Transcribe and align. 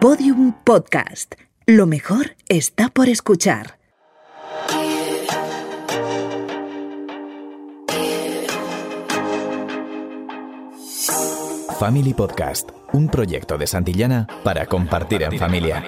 Podium 0.00 0.52
Podcast. 0.62 1.34
Lo 1.66 1.84
mejor 1.84 2.36
está 2.48 2.88
por 2.88 3.08
escuchar. 3.08 3.78
Family 11.80 12.14
Podcast, 12.14 12.70
un 12.92 13.08
proyecto 13.08 13.58
de 13.58 13.66
Santillana 13.66 14.28
para 14.44 14.66
compartir 14.66 15.24
en 15.24 15.36
familia. 15.36 15.82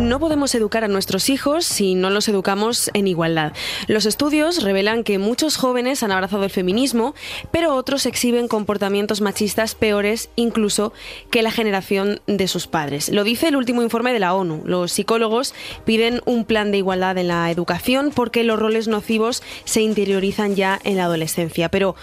No 0.00 0.18
podemos 0.18 0.54
educar 0.54 0.82
a 0.82 0.88
nuestros 0.88 1.28
hijos 1.28 1.66
si 1.66 1.94
no 1.94 2.08
los 2.08 2.26
educamos 2.28 2.90
en 2.94 3.06
igualdad. 3.06 3.52
Los 3.86 4.06
estudios 4.06 4.62
revelan 4.62 5.04
que 5.04 5.18
muchos 5.18 5.56
jóvenes 5.56 6.02
han 6.02 6.10
abrazado 6.10 6.44
el 6.44 6.50
feminismo, 6.50 7.14
pero 7.50 7.74
otros 7.74 8.06
exhiben 8.06 8.48
comportamientos 8.48 9.20
machistas 9.20 9.74
peores 9.74 10.30
incluso 10.36 10.94
que 11.30 11.42
la 11.42 11.50
generación 11.50 12.22
de 12.26 12.48
sus 12.48 12.66
padres. 12.66 13.10
Lo 13.10 13.24
dice 13.24 13.48
el 13.48 13.56
último 13.56 13.82
informe 13.82 14.14
de 14.14 14.20
la 14.20 14.34
ONU. 14.34 14.62
Los 14.64 14.90
psicólogos 14.90 15.54
piden 15.84 16.22
un 16.24 16.46
plan 16.46 16.72
de 16.72 16.78
igualdad 16.78 17.18
en 17.18 17.28
la 17.28 17.50
educación 17.50 18.10
porque 18.14 18.42
los 18.42 18.58
roles 18.58 18.88
nocivos 18.88 19.42
se 19.64 19.82
interiorizan 19.82 20.56
ya 20.56 20.80
en 20.82 20.96
la 20.96 21.04
adolescencia. 21.04 21.68
Pero 21.68 21.94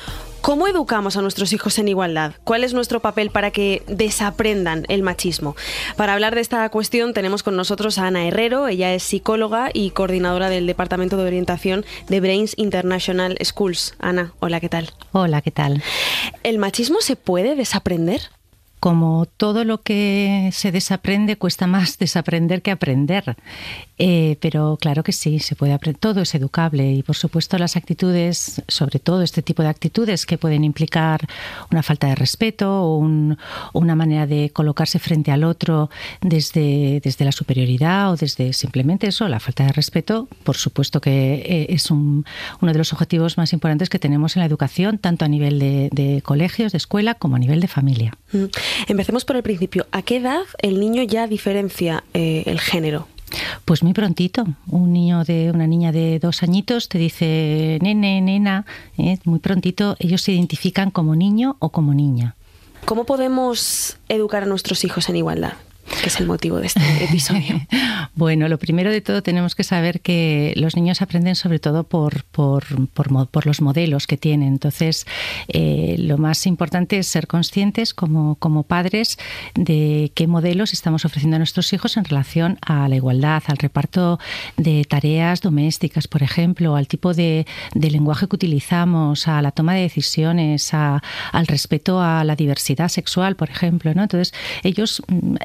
¿Cómo 0.47 0.65
educamos 0.69 1.17
a 1.17 1.21
nuestros 1.21 1.51
hijos 1.51 1.77
en 1.77 1.89
igualdad? 1.89 2.35
¿Cuál 2.45 2.63
es 2.63 2.73
nuestro 2.73 3.01
papel 3.01 3.31
para 3.31 3.51
que 3.51 3.83
desaprendan 3.87 4.85
el 4.87 5.03
machismo? 5.03 5.57
Para 5.97 6.13
hablar 6.13 6.35
de 6.35 6.39
esta 6.39 6.69
cuestión 6.69 7.13
tenemos 7.13 7.43
con 7.43 7.57
nosotros 7.57 7.97
a 7.97 8.07
Ana 8.07 8.25
Herrero, 8.25 8.69
ella 8.69 8.93
es 8.93 9.03
psicóloga 9.03 9.71
y 9.73 9.89
coordinadora 9.89 10.47
del 10.47 10.65
Departamento 10.65 11.17
de 11.17 11.25
Orientación 11.25 11.83
de 12.07 12.21
Brains 12.21 12.53
International 12.55 13.37
Schools. 13.43 13.95
Ana, 13.99 14.31
hola, 14.39 14.61
¿qué 14.61 14.69
tal? 14.69 14.91
Hola, 15.11 15.41
¿qué 15.41 15.51
tal? 15.51 15.83
¿El 16.43 16.59
machismo 16.59 17.01
se 17.01 17.17
puede 17.17 17.57
desaprender? 17.57 18.21
Como 18.79 19.25
todo 19.37 19.63
lo 19.63 19.81
que 19.81 20.49
se 20.53 20.71
desaprende 20.71 21.37
cuesta 21.37 21.67
más 21.67 21.97
desaprender 21.99 22.61
que 22.61 22.71
aprender. 22.71 23.35
Eh, 23.99 24.37
pero 24.41 24.77
claro 24.79 25.03
que 25.03 25.11
sí, 25.11 25.39
se 25.39 25.55
puede 25.55 25.73
aprender. 25.73 25.99
Todo 25.99 26.21
es 26.21 26.35
educable 26.35 26.91
y 26.91 27.03
por 27.03 27.15
supuesto 27.15 27.57
las 27.57 27.75
actitudes, 27.75 28.61
sobre 28.67 28.99
todo 28.99 29.23
este 29.23 29.41
tipo 29.41 29.63
de 29.63 29.69
actitudes 29.69 30.25
que 30.25 30.37
pueden 30.37 30.63
implicar 30.63 31.27
una 31.71 31.81
falta 31.81 32.07
de 32.07 32.15
respeto 32.15 32.83
o 32.83 32.97
una 32.97 33.95
manera 33.95 34.27
de 34.27 34.51
colocarse 34.51 34.99
frente 34.99 35.31
al 35.31 35.43
otro 35.43 35.89
desde, 36.21 36.99
desde 37.03 37.25
la 37.25 37.31
superioridad 37.31 38.11
o 38.11 38.15
desde 38.15 38.53
simplemente 38.53 39.07
eso, 39.07 39.27
la 39.27 39.39
falta 39.39 39.65
de 39.65 39.71
respeto, 39.71 40.27
por 40.43 40.57
supuesto 40.57 41.01
que 41.01 41.35
eh, 41.35 41.67
es 41.69 41.89
uno 41.89 42.23
de 42.61 42.73
los 42.75 42.93
objetivos 42.93 43.37
más 43.37 43.53
importantes 43.53 43.89
que 43.89 43.99
tenemos 43.99 44.35
en 44.35 44.41
la 44.41 44.45
educación, 44.45 44.97
tanto 44.97 45.25
a 45.25 45.27
nivel 45.27 45.59
de, 45.59 46.21
colegios, 46.23 46.71
de 46.71 46.77
escuela, 46.77 47.15
como 47.15 47.35
a 47.35 47.39
nivel 47.39 47.59
de 47.59 47.67
familia. 47.67 48.13
Mm. 48.31 48.45
Empecemos 48.87 49.25
por 49.25 49.35
el 49.35 49.43
principio. 49.43 49.87
¿A 49.91 50.01
qué 50.01 50.17
edad 50.17 50.43
el 50.61 50.79
niño 50.79 51.03
ya 51.03 51.27
diferencia 51.27 52.03
eh, 52.13 52.43
el 52.45 52.59
género? 52.59 53.07
Pues 53.65 53.83
muy 53.83 53.93
prontito. 53.93 54.45
Un 54.67 54.93
niño 54.93 55.23
de 55.23 55.51
una 55.51 55.67
niña 55.67 55.91
de 55.91 56.19
dos 56.19 56.43
añitos 56.43 56.87
te 56.87 56.97
dice 56.97 57.77
nene, 57.81 58.21
nena, 58.21 58.65
¿eh? 58.97 59.17
muy 59.25 59.39
prontito 59.39 59.95
ellos 59.99 60.21
se 60.21 60.31
identifican 60.31 60.91
como 60.91 61.15
niño 61.15 61.57
o 61.59 61.69
como 61.69 61.93
niña. 61.93 62.35
¿Cómo 62.85 63.03
podemos 63.03 63.97
educar 64.07 64.43
a 64.43 64.45
nuestros 64.45 64.85
hijos 64.85 65.09
en 65.09 65.17
igualdad? 65.17 65.53
Que 66.01 66.07
es 66.07 66.19
el 66.19 66.27
motivo 66.27 66.59
de 66.59 66.67
este 66.67 66.81
episodio? 67.03 67.61
bueno, 68.15 68.47
lo 68.47 68.57
primero 68.57 68.91
de 68.91 69.01
todo 69.01 69.21
tenemos 69.23 69.55
que 69.55 69.63
saber 69.63 70.01
que 70.01 70.53
los 70.55 70.75
niños 70.75 71.01
aprenden 71.01 71.35
sobre 71.35 71.59
todo 71.59 71.83
por, 71.83 72.23
por, 72.25 72.65
por, 72.89 73.45
los 73.45 73.61
modelos 73.61 74.07
que 74.07 74.17
tienen. 74.17 74.49
Entonces, 74.49 75.05
eh, 75.47 75.95
lo 75.99 76.17
más 76.17 76.45
importante 76.45 76.97
es 76.97 77.07
ser 77.07 77.27
conscientes 77.27 77.93
como, 77.93 78.35
como 78.35 78.63
padres 78.63 79.17
de 79.55 80.11
qué 80.15 80.27
modelos 80.27 80.73
estamos 80.73 81.05
ofreciendo 81.05 81.35
a 81.35 81.39
nuestros 81.39 81.71
hijos 81.73 81.97
en 81.97 82.05
relación 82.05 82.57
a 82.61 82.87
la 82.87 82.95
igualdad, 82.95 83.43
al 83.47 83.57
reparto 83.57 84.19
de 84.57 84.83
tareas 84.85 85.41
domésticas, 85.41 86.07
por 86.07 86.23
ejemplo, 86.23 86.75
al 86.75 86.87
tipo 86.87 87.13
de, 87.13 87.45
de 87.73 87.91
lenguaje 87.91 88.27
que 88.27 88.35
utilizamos, 88.35 89.27
a 89.27 89.41
la 89.41 89.51
toma 89.51 89.75
de 89.75 89.81
decisiones, 89.81 90.73
a, 90.73 91.01
al 91.31 91.47
respeto 91.47 92.01
a 92.01 92.23
la 92.23 92.35
diversidad 92.35 92.89
sexual, 92.89 93.35
por 93.35 93.49
ejemplo. 93.49 93.93
¿no? 93.93 94.03
Entonces, 94.03 94.33
ellos 94.63 95.01
mm, 95.07 95.35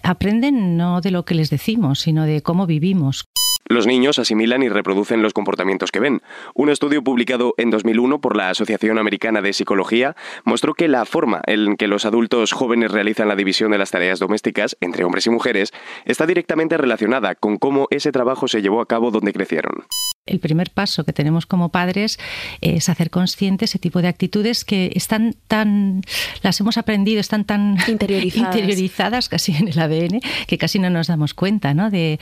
no 0.41 1.01
de 1.01 1.11
lo 1.11 1.25
que 1.25 1.35
les 1.35 1.51
decimos, 1.51 2.01
sino 2.01 2.25
de 2.25 2.43
cómo 2.43 2.67
vivimos. 2.67 3.29
Los 3.69 3.87
niños 3.87 4.19
asimilan 4.19 4.63
y 4.63 4.69
reproducen 4.69 5.23
los 5.23 5.33
comportamientos 5.33 5.93
que 5.93 6.01
ven. 6.01 6.21
Un 6.55 6.69
estudio 6.69 7.03
publicado 7.03 7.55
en 7.57 7.71
2001 7.71 8.21
por 8.21 8.37
la 8.37 8.51
Asociación 8.51 8.99
Americana 8.99 9.41
de 9.41 9.53
Psicología 9.53 10.17
mostró 10.45 10.75
que 10.75 10.89
la 10.89 11.05
forma 11.05 11.41
en 11.47 11.77
que 11.77 11.87
los 11.87 12.05
adultos 12.05 12.53
jóvenes 12.53 12.91
realizan 12.91 13.29
la 13.29 13.37
división 13.37 13.71
de 13.71 13.79
las 13.79 13.91
tareas 13.91 14.19
domésticas 14.19 14.77
entre 14.81 15.05
hombres 15.05 15.27
y 15.27 15.31
mujeres 15.31 15.73
está 16.05 16.27
directamente 16.27 16.77
relacionada 16.77 17.35
con 17.35 17.57
cómo 17.57 17.87
ese 17.91 18.13
trabajo 18.13 18.49
se 18.49 18.63
llevó 18.63 18.81
a 18.81 18.87
cabo 18.87 19.11
donde 19.11 19.33
crecieron. 19.33 19.85
El 20.25 20.39
primer 20.39 20.71
paso 20.71 21.03
que 21.03 21.13
tenemos 21.13 21.47
como 21.47 21.71
padres 21.71 22.17
es 22.61 22.89
hacer 22.89 23.11
consciente 23.11 23.65
ese 23.65 23.81
tipo 23.81 24.01
de 24.03 24.07
actitudes 24.07 24.65
que 24.65 24.93
están 24.95 25.35
tan, 25.49 26.03
las 26.43 26.61
hemos 26.61 26.79
aprendido, 26.79 27.19
están 27.19 27.45
tan 27.45 27.77
interiorizadas, 27.89 29.29
casi 29.29 29.51
en 29.51 29.67
el 29.67 29.77
ADN, 29.77 30.21
que 30.47 30.59
casi 30.59 30.79
no 30.79 30.91
nos 30.91 31.09
damos 31.09 31.35
cuenta 31.35 31.75
¿no? 31.75 31.91
de, 31.91 32.21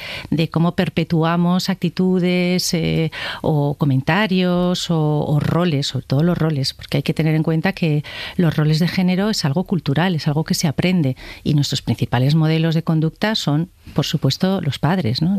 cómo 0.51 0.75
perpetuamos 0.75 1.69
actitudes 1.69 2.73
eh, 2.73 3.13
o 3.43 3.75
comentarios 3.75 4.91
o, 4.91 5.27
o, 5.27 5.39
roles, 5.39 5.89
sobre 5.89 6.07
todo 6.07 6.23
los 6.23 6.39
roles, 6.39 6.73
porque 6.73 6.97
hay 6.97 7.03
que 7.03 7.13
tener 7.13 7.35
en 7.35 7.43
cuenta 7.43 7.75
que 7.75 8.03
los 8.37 8.57
roles 8.57 8.79
de 8.79 8.89
género 8.89 9.29
es 9.29 9.45
algo 9.45 9.65
cultural, 9.65 10.15
es 10.15 10.27
algo 10.27 10.45
que 10.45 10.55
se 10.55 10.69
aprende 10.69 11.17
y 11.45 11.53
nuestros 11.53 11.83
principales 11.83 12.35
modelos 12.35 12.75
de 12.75 12.83
conducta 12.83 13.35
son, 13.35 13.69
por 13.93 14.07
supuesto, 14.07 14.63
los 14.63 14.79
padres. 14.79 15.21
¿no? 15.21 15.37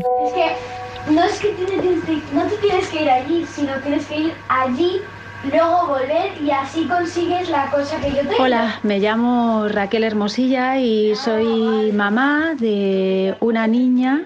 No 1.10 1.24
es 1.24 1.40
que 1.40 1.48
tienes, 1.52 2.32
no 2.32 2.46
te 2.46 2.56
tienes 2.58 2.88
que 2.88 3.02
ir 3.02 3.10
allí, 3.10 3.46
sino 3.46 3.80
tienes 3.80 4.06
que 4.06 4.18
ir 4.18 4.34
allí, 4.48 5.02
luego 5.42 5.88
volver 5.88 6.40
y 6.40 6.50
así 6.50 6.86
consigues 6.86 7.48
la 7.50 7.70
cosa 7.70 8.00
que 8.00 8.10
yo 8.10 8.20
tengo. 8.22 8.42
Hola, 8.42 8.78
me 8.82 8.98
llamo 9.00 9.68
Raquel 9.68 10.04
Hermosilla 10.04 10.78
y 10.78 11.14
soy 11.16 11.92
mamá 11.92 12.54
de 12.58 13.36
una 13.40 13.66
niña 13.66 14.24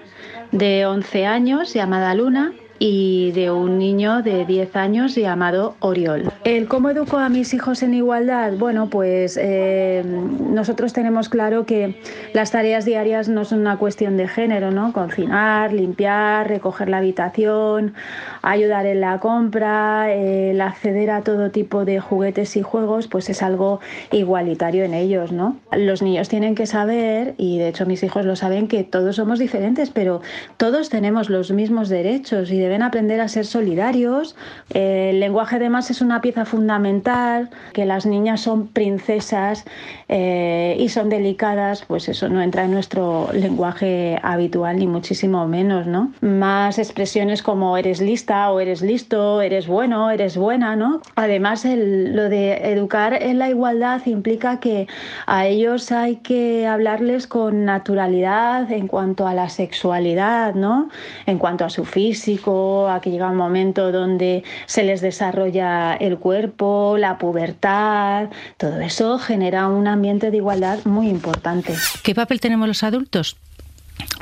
de 0.51 0.85
11 0.85 1.25
años 1.25 1.73
llamada 1.73 2.13
Luna 2.13 2.53
y 2.79 3.31
de 3.31 3.51
un 3.51 3.79
niño 3.79 4.21
de 4.21 4.45
10 4.45 4.75
años 4.75 5.15
llamado 5.15 5.75
Oriol. 5.79 6.31
¿El 6.43 6.67
cómo 6.67 6.89
educo 6.89 7.17
a 7.17 7.29
mis 7.29 7.53
hijos 7.53 7.83
en 7.83 7.93
igualdad? 7.93 8.53
Bueno, 8.57 8.89
pues 8.89 9.37
eh, 9.41 10.03
nosotros 10.05 10.93
tenemos 10.93 11.29
claro 11.29 11.65
que 11.65 11.99
las 12.33 12.51
tareas 12.51 12.85
diarias 12.85 13.29
no 13.29 13.45
son 13.45 13.59
una 13.59 13.77
cuestión 13.77 14.17
de 14.17 14.27
género, 14.27 14.71
¿no? 14.71 14.93
Cocinar, 14.93 15.73
limpiar, 15.73 16.47
recoger 16.47 16.89
la 16.89 16.97
habitación, 16.97 17.93
ayudar 18.41 18.85
en 18.85 19.01
la 19.01 19.19
compra, 19.19 20.13
el 20.13 20.61
acceder 20.61 21.11
a 21.11 21.21
todo 21.21 21.51
tipo 21.51 21.85
de 21.85 21.99
juguetes 21.99 22.55
y 22.55 22.61
juegos, 22.61 23.07
pues 23.07 23.29
es 23.29 23.41
algo 23.41 23.79
igualitario 24.11 24.83
en 24.83 24.93
ellos, 24.93 25.31
¿no? 25.31 25.57
Los 25.71 26.01
niños 26.01 26.29
tienen 26.29 26.55
que 26.55 26.65
saber, 26.65 27.33
y 27.37 27.57
de 27.57 27.69
hecho 27.69 27.85
mis 27.85 28.03
hijos 28.03 28.25
lo 28.25 28.35
saben, 28.35 28.67
que 28.67 28.83
todos 28.83 29.15
somos 29.15 29.39
diferentes, 29.39 29.89
pero 29.89 30.21
todos 30.57 30.89
tenemos 30.89 31.29
los 31.29 31.51
mismos 31.51 31.89
derechos 31.89 32.51
y 32.51 32.59
deben 32.67 32.83
aprender 32.83 33.21
a 33.21 33.27
ser 33.27 33.45
solidarios. 33.45 34.35
El 34.73 35.19
lenguaje 35.19 35.55
además 35.55 35.89
es 35.89 36.01
una 36.01 36.21
pieza 36.21 36.45
fundamental, 36.45 37.49
que 37.73 37.85
las 37.85 38.05
niñas 38.05 38.41
son 38.41 38.67
princesas 38.67 39.63
eh, 40.09 40.75
y 40.79 40.89
son 40.89 41.09
delicadas, 41.09 41.85
pues 41.87 42.09
eso 42.09 42.27
no 42.29 42.41
entra 42.41 42.65
en 42.65 42.71
nuestro 42.71 43.29
lenguaje 43.33 44.19
habitual 44.21 44.77
ni 44.77 44.87
muchísimo 44.87 45.47
menos, 45.47 45.87
¿no? 45.87 46.11
Más 46.21 46.77
expresiones 46.77 47.41
como 47.41 47.77
eres 47.77 48.01
lista 48.01 48.51
o 48.51 48.59
eres 48.59 48.81
listo, 48.81 49.41
eres 49.41 49.67
bueno, 49.67 50.11
eres 50.11 50.35
buena, 50.37 50.75
¿no? 50.75 51.01
Además, 51.15 51.65
lo 51.65 52.29
de 52.29 52.71
educar 52.71 53.13
en 53.13 53.39
la 53.39 53.49
igualdad 53.49 54.05
implica 54.05 54.59
que 54.59 54.87
a 55.25 55.45
ellos 55.45 55.91
hay 55.91 56.17
que 56.17 56.67
hablarles 56.67 57.27
con 57.27 57.65
naturalidad 57.65 58.71
en 58.71 58.87
cuanto 58.87 59.27
a 59.27 59.33
la 59.33 59.49
sexualidad, 59.49 60.55
¿no? 60.55 60.89
En 61.25 61.37
cuanto 61.37 61.65
a 61.65 61.69
su 61.69 61.85
físico, 61.85 62.56
a 62.89 63.01
que 63.01 63.11
llega 63.11 63.29
un 63.29 63.37
momento 63.37 63.91
donde 63.91 64.43
se 64.65 64.83
les 64.83 65.01
desarrolla 65.01 65.95
el 65.95 66.17
cuerpo, 66.17 66.95
la 66.97 67.17
pubertad, 67.17 68.29
todo 68.57 68.79
eso 68.81 69.19
genera 69.19 69.67
un 69.67 69.87
ambiente 69.87 70.31
de 70.31 70.37
igualdad 70.37 70.79
muy 70.85 71.09
importante. 71.09 71.73
¿Qué 72.03 72.13
papel 72.15 72.39
tenemos 72.39 72.67
los 72.67 72.83
adultos? 72.83 73.37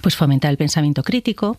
Pues 0.05 0.15
fomentar 0.15 0.51
el 0.51 0.57
pensamiento 0.57 1.01
crítico, 1.01 1.57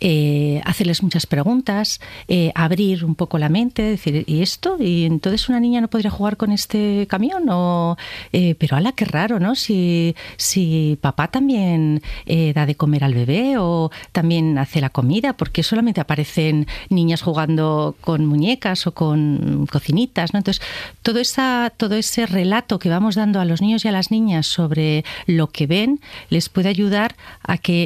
eh, 0.00 0.60
hacerles 0.66 1.02
muchas 1.02 1.24
preguntas, 1.24 1.98
eh, 2.28 2.52
abrir 2.54 3.06
un 3.06 3.14
poco 3.14 3.38
la 3.38 3.48
mente, 3.48 3.80
decir, 3.80 4.22
¿y 4.26 4.42
esto? 4.42 4.76
¿Y 4.78 5.06
entonces 5.06 5.48
una 5.48 5.60
niña 5.60 5.80
no 5.80 5.88
podría 5.88 6.10
jugar 6.10 6.36
con 6.36 6.52
este 6.52 7.06
camión? 7.08 7.48
O, 7.48 7.96
eh, 8.34 8.54
pero 8.58 8.76
ala, 8.76 8.92
qué 8.92 9.06
raro, 9.06 9.40
¿no? 9.40 9.54
Si, 9.54 10.14
si 10.36 10.98
papá 11.00 11.28
también 11.28 12.02
da 12.54 12.66
de 12.66 12.74
comer 12.74 13.02
al 13.02 13.14
bebé 13.14 13.56
o 13.56 13.90
también 14.12 14.58
hace 14.58 14.82
la 14.82 14.90
comida, 14.90 15.32
porque 15.32 15.62
solamente 15.62 16.02
aparecen 16.02 16.66
niñas 16.90 17.22
jugando 17.22 17.96
con 18.02 18.26
muñecas 18.26 18.86
o 18.86 18.92
con 18.92 19.66
cocinitas, 19.72 20.34
¿no? 20.34 20.40
Entonces, 20.40 20.62
todo, 21.00 21.18
esa, 21.18 21.72
todo 21.74 21.94
ese 21.94 22.26
relato 22.26 22.78
que 22.78 22.90
vamos 22.90 23.14
dando 23.14 23.40
a 23.40 23.46
los 23.46 23.62
niños 23.62 23.86
y 23.86 23.88
a 23.88 23.92
las 23.92 24.10
niñas 24.10 24.46
sobre 24.46 25.02
lo 25.26 25.46
que 25.46 25.66
ven 25.66 26.00
les 26.28 26.50
puede 26.50 26.68
ayudar 26.68 27.16
a 27.42 27.56
que 27.56 27.85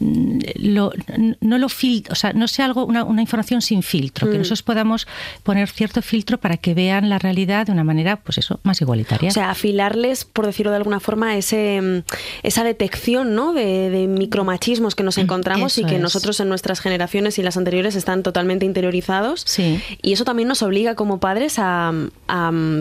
lo, 0.00 0.92
no 1.40 1.58
lo 1.58 1.66
o 1.66 2.14
sea, 2.14 2.32
no 2.32 2.48
sea 2.48 2.64
algo 2.64 2.84
una, 2.84 3.20
información 3.20 3.62
sin 3.62 3.82
filtro, 3.82 4.28
que 4.28 4.36
mm. 4.36 4.38
nosotros 4.38 4.62
podamos 4.62 5.06
poner 5.42 5.68
cierto 5.68 6.02
filtro 6.02 6.38
para 6.38 6.56
que 6.56 6.74
vean 6.74 7.08
la 7.08 7.18
realidad 7.18 7.66
de 7.66 7.72
una 7.72 7.84
manera, 7.84 8.16
pues 8.16 8.38
eso, 8.38 8.60
más 8.62 8.80
igualitaria. 8.80 9.30
O 9.30 9.32
sea, 9.32 9.50
afilarles, 9.50 10.24
por 10.24 10.46
decirlo 10.46 10.70
de 10.70 10.78
alguna 10.78 11.00
forma, 11.00 11.36
ese, 11.36 12.04
esa 12.42 12.64
detección 12.64 13.34
¿no? 13.34 13.52
de, 13.52 14.06
micromachismos 14.08 14.94
que 14.94 15.02
nos 15.02 15.16
mm, 15.16 15.20
encontramos 15.20 15.78
y 15.78 15.84
que 15.84 15.98
nosotros 15.98 16.38
en 16.40 16.48
nuestras 16.48 16.80
generaciones 16.80 17.38
y 17.38 17.42
las 17.42 17.56
anteriores 17.56 17.94
están 17.94 18.22
totalmente 18.22 18.64
interiorizados. 18.66 19.42
Sí. 19.46 19.80
Y 20.02 20.12
eso 20.12 20.24
también 20.24 20.48
nos 20.48 20.62
obliga 20.62 20.94
como 20.94 21.18
padres 21.20 21.56
a, 21.58 21.92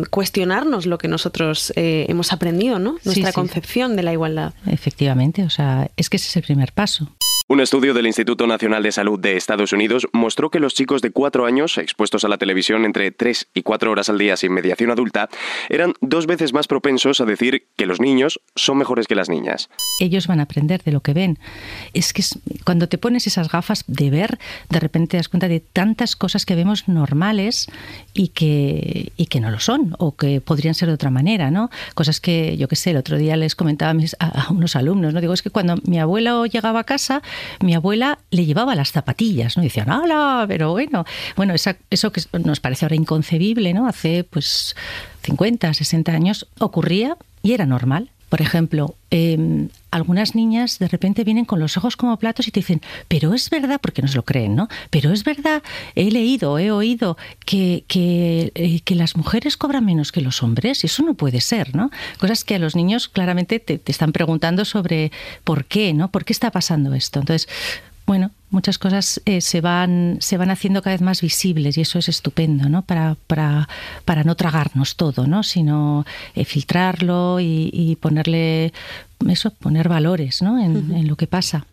cuestionarnos 0.10 0.86
lo 0.86 0.98
que 0.98 1.08
nosotros 1.08 1.72
eh, 1.76 2.06
hemos 2.10 2.34
aprendido, 2.34 2.80
¿no? 2.80 2.98
Nuestra 3.04 3.32
concepción 3.32 3.96
de 3.96 4.04
la 4.04 4.14
igualdad. 4.14 4.54
Efectivamente, 4.68 5.44
o 5.44 5.50
sea, 5.50 5.90
es 5.98 6.10
que 6.10 6.18
ese 6.18 6.28
es 6.28 6.36
el 6.38 6.44
primer 6.44 6.72
paso. 6.74 7.05
Un 7.48 7.60
estudio 7.60 7.94
del 7.94 8.08
Instituto 8.08 8.48
Nacional 8.48 8.82
de 8.82 8.92
Salud 8.92 9.20
de 9.20 9.38
Estados 9.38 9.72
Unidos 9.72 10.08
mostró 10.14 10.50
que 10.50 10.60
los 10.60 10.74
chicos 10.74 11.04
de 11.04 11.12
4 11.12 11.46
años, 11.46 11.78
expuestos 11.78 12.26
a 12.26 12.28
la 12.28 12.40
televisión 12.40 12.86
entre 12.86 13.12
3 13.12 13.50
y 13.54 13.62
4 13.62 13.92
horas 13.92 14.10
al 14.10 14.18
día 14.18 14.36
sin 14.36 14.52
mediación 14.52 14.90
adulta, 14.90 15.30
eran 15.70 15.94
dos 16.02 16.26
veces 16.26 16.54
más 16.54 16.66
propensos 16.66 17.22
a 17.22 17.26
decir 17.26 17.68
que 17.78 17.86
los 17.86 18.02
niños 18.02 18.42
son 18.56 18.80
mejores 18.80 19.06
que 19.06 19.14
las 19.14 19.30
niñas. 19.30 19.70
Ellos 20.00 20.26
van 20.26 20.40
a 20.40 20.44
aprender 20.44 20.82
de 20.82 20.92
lo 20.92 21.02
que 21.02 21.14
ven. 21.14 21.38
Es 21.94 22.14
que 22.14 22.24
cuando 22.64 22.90
te 22.90 22.98
pones 22.98 23.28
esas 23.28 23.52
gafas 23.52 23.84
de 23.86 24.10
ver, 24.10 24.40
de 24.72 24.80
repente 24.80 25.12
te 25.12 25.18
das 25.18 25.30
cuenta 25.30 25.48
de 25.48 25.60
tantas 25.60 26.16
cosas 26.16 26.48
que 26.48 26.56
vemos 26.56 26.88
normales 26.88 27.68
y 28.16 28.30
que, 28.30 29.12
y 29.18 29.28
que 29.28 29.40
no 29.40 29.52
lo 29.52 29.60
son, 29.60 29.96
o 30.00 30.16
que 30.16 30.42
podrían 30.42 30.74
ser 30.74 30.88
de 30.88 30.96
otra 30.96 31.12
manera, 31.12 31.52
¿no? 31.52 31.70
Cosas 31.94 32.20
que, 32.20 32.58
yo 32.58 32.68
qué 32.68 32.76
sé, 32.76 32.90
el 32.90 32.98
otro 32.98 33.20
día 33.20 33.38
les 33.38 33.54
comentaba 33.54 33.96
a, 34.20 34.52
unos 34.52 34.76
alumnos, 34.76 35.14
¿no? 35.14 35.22
Digo, 35.22 35.34
es 35.36 35.44
que 35.44 35.52
cuando 35.52 35.76
mi 35.84 36.00
abuelo 36.00 36.48
llegaba 36.48 36.80
a 36.80 36.84
casa, 36.86 37.22
mi 37.60 37.74
abuela 37.74 38.20
le 38.32 38.46
llevaba 38.46 38.76
las 38.76 38.92
zapatillas, 38.92 39.58
¿no? 39.58 39.64
Y 39.64 39.68
decían, 39.68 39.90
¡hala! 39.90 40.46
Pero 40.48 40.72
bueno, 40.72 41.06
bueno, 41.36 41.54
eso 41.54 42.12
que 42.12 42.22
nos 42.44 42.60
parece 42.60 42.86
ahora 42.86 42.96
inconcebible, 42.96 43.74
¿no? 43.74 43.88
Hace 43.88 44.24
pues 44.24 44.76
50, 45.24 45.74
60 45.74 46.12
años 46.12 46.48
ocurría 46.60 47.18
y 47.44 47.54
era 47.54 47.66
normal. 47.66 48.10
Por 48.30 48.42
ejemplo, 48.42 48.96
em, 49.12 49.70
algunas 49.92 50.36
niñas 50.36 50.80
de 50.80 50.88
repente 50.88 51.24
vienen 51.24 51.46
con 51.46 51.60
los 51.60 51.78
ojos 51.78 51.96
como 51.96 52.18
platos 52.18 52.48
y 52.48 52.52
te 52.52 52.60
dicen, 52.60 52.82
pero 53.08 53.34
es 53.34 53.50
verdad, 53.50 53.80
porque 53.82 54.02
no 54.02 54.08
se 54.08 54.16
lo 54.16 54.24
creen, 54.24 54.56
¿no? 54.56 54.68
Pero 54.90 55.12
es 55.12 55.24
verdad, 55.24 55.64
he 55.96 56.12
leído, 56.12 56.58
he 56.60 56.72
oído 56.72 57.18
que, 57.46 57.84
que, 57.88 58.52
eh, 58.56 58.96
las 58.96 59.16
mujeres 59.16 59.58
cobran 59.58 59.86
menos 59.86 60.12
que 60.12 60.22
los 60.22 60.42
hombres 60.42 60.84
y 60.84 60.88
eso 60.88 61.04
no 61.04 61.14
puede 61.14 61.42
ser, 61.42 61.76
¿no? 61.76 61.92
Cosas 62.18 62.44
que 62.44 62.56
a 62.56 62.60
los 62.60 62.76
niños 62.76 63.08
claramente 63.08 63.60
te, 63.60 63.78
te 63.78 63.92
están 63.92 64.12
preguntando 64.12 64.66
sobre 64.66 65.12
por 65.44 65.66
qué, 65.66 65.94
¿no? 65.94 66.10
¿Por 66.10 66.26
qué 66.26 66.34
está 66.34 66.52
pasando 66.52 66.94
esto? 66.94 67.20
Entonces, 67.20 67.48
bueno, 68.06 68.32
muchas 68.56 68.80
cosas 68.80 69.22
eh, 69.26 69.42
se, 69.42 69.60
van, 69.60 70.18
se 70.22 70.38
van 70.38 70.50
haciendo 70.50 70.82
cada 70.82 70.96
vez 70.96 71.02
más 71.02 71.22
visibles 71.22 71.78
y 71.78 71.82
eso 71.82 72.00
es 72.00 72.08
estupendo, 72.08 72.70
¿no? 72.70 72.84
Para, 72.84 73.18
para, 73.28 73.68
para 74.06 74.24
no 74.24 74.36
tragarnos 74.36 74.96
todo, 74.96 75.28
¿no? 75.28 75.44
Sino 75.44 76.06
eh, 76.36 76.46
filtrarlo 76.46 77.40
y, 77.42 77.98
ponerle, 78.00 78.72
eso, 79.28 79.52
poner 79.52 79.90
valores, 79.90 80.42
¿no? 80.42 80.58
en 80.58 81.08
lo 81.08 81.16
que 81.18 81.28
pasa. 81.28 81.68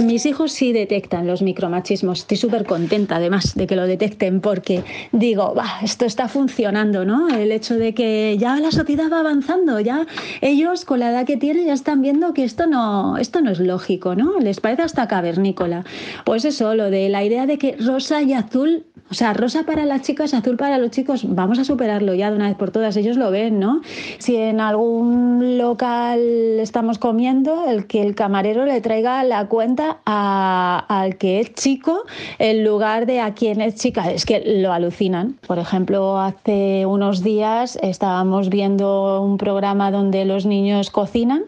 Mis 0.00 0.26
hijos 0.26 0.52
sí 0.52 0.72
detectan 0.72 1.26
los 1.26 1.42
micromachismos. 1.42 2.20
Estoy 2.20 2.36
súper 2.36 2.64
contenta 2.64 3.16
además 3.16 3.54
de 3.54 3.66
que 3.66 3.76
lo 3.76 3.86
detecten 3.86 4.40
porque 4.40 4.82
digo, 5.12 5.54
esto 5.82 6.06
está 6.06 6.28
funcionando, 6.28 7.04
¿no? 7.04 7.28
El 7.28 7.52
hecho 7.52 7.76
de 7.76 7.94
que 7.94 8.36
ya 8.38 8.58
la 8.58 8.70
sociedad 8.70 9.10
va 9.12 9.20
avanzando, 9.20 9.80
ya 9.80 10.06
ellos 10.40 10.84
con 10.84 11.00
la 11.00 11.10
edad 11.10 11.26
que 11.26 11.36
tienen 11.36 11.66
ya 11.66 11.74
están 11.74 12.02
viendo 12.02 12.32
que 12.32 12.44
esto 12.44 12.66
no, 12.66 13.18
esto 13.18 13.40
no 13.42 13.50
es 13.50 13.60
lógico, 13.60 14.14
¿no? 14.14 14.40
Les 14.40 14.60
parece 14.60 14.82
hasta 14.82 15.08
cavernícola. 15.08 15.84
Pues 16.24 16.44
eso, 16.44 16.74
lo 16.74 16.90
de 16.90 17.08
la 17.08 17.22
idea 17.24 17.46
de 17.46 17.58
que 17.58 17.76
rosa 17.78 18.22
y 18.22 18.32
azul 18.32 18.86
o 19.12 19.14
sea, 19.14 19.34
rosa 19.34 19.64
para 19.64 19.84
las 19.84 20.00
chicas, 20.00 20.32
azul 20.32 20.56
para 20.56 20.78
los 20.78 20.90
chicos, 20.90 21.26
vamos 21.28 21.58
a 21.58 21.64
superarlo 21.64 22.14
ya 22.14 22.30
de 22.30 22.36
una 22.36 22.48
vez 22.48 22.56
por 22.56 22.70
todas, 22.70 22.96
ellos 22.96 23.18
lo 23.18 23.30
ven, 23.30 23.60
¿no? 23.60 23.82
Si 24.16 24.36
en 24.36 24.58
algún 24.58 25.58
local 25.58 26.18
estamos 26.58 26.96
comiendo, 26.96 27.68
el 27.68 27.86
que 27.86 28.00
el 28.00 28.14
camarero 28.14 28.64
le 28.64 28.80
traiga 28.80 29.22
la 29.22 29.48
cuenta 29.48 29.98
al 30.06 31.18
que 31.18 31.40
es 31.40 31.52
chico 31.52 32.04
en 32.38 32.64
lugar 32.64 33.04
de 33.04 33.20
a 33.20 33.34
quien 33.34 33.60
es 33.60 33.74
chica, 33.74 34.10
es 34.10 34.24
que 34.24 34.42
lo 34.62 34.72
alucinan. 34.72 35.36
Por 35.46 35.58
ejemplo, 35.58 36.18
hace 36.18 36.86
unos 36.86 37.22
días 37.22 37.78
estábamos 37.82 38.48
viendo 38.48 39.20
un 39.20 39.36
programa 39.36 39.90
donde 39.90 40.24
los 40.24 40.46
niños 40.46 40.88
cocinan 40.90 41.42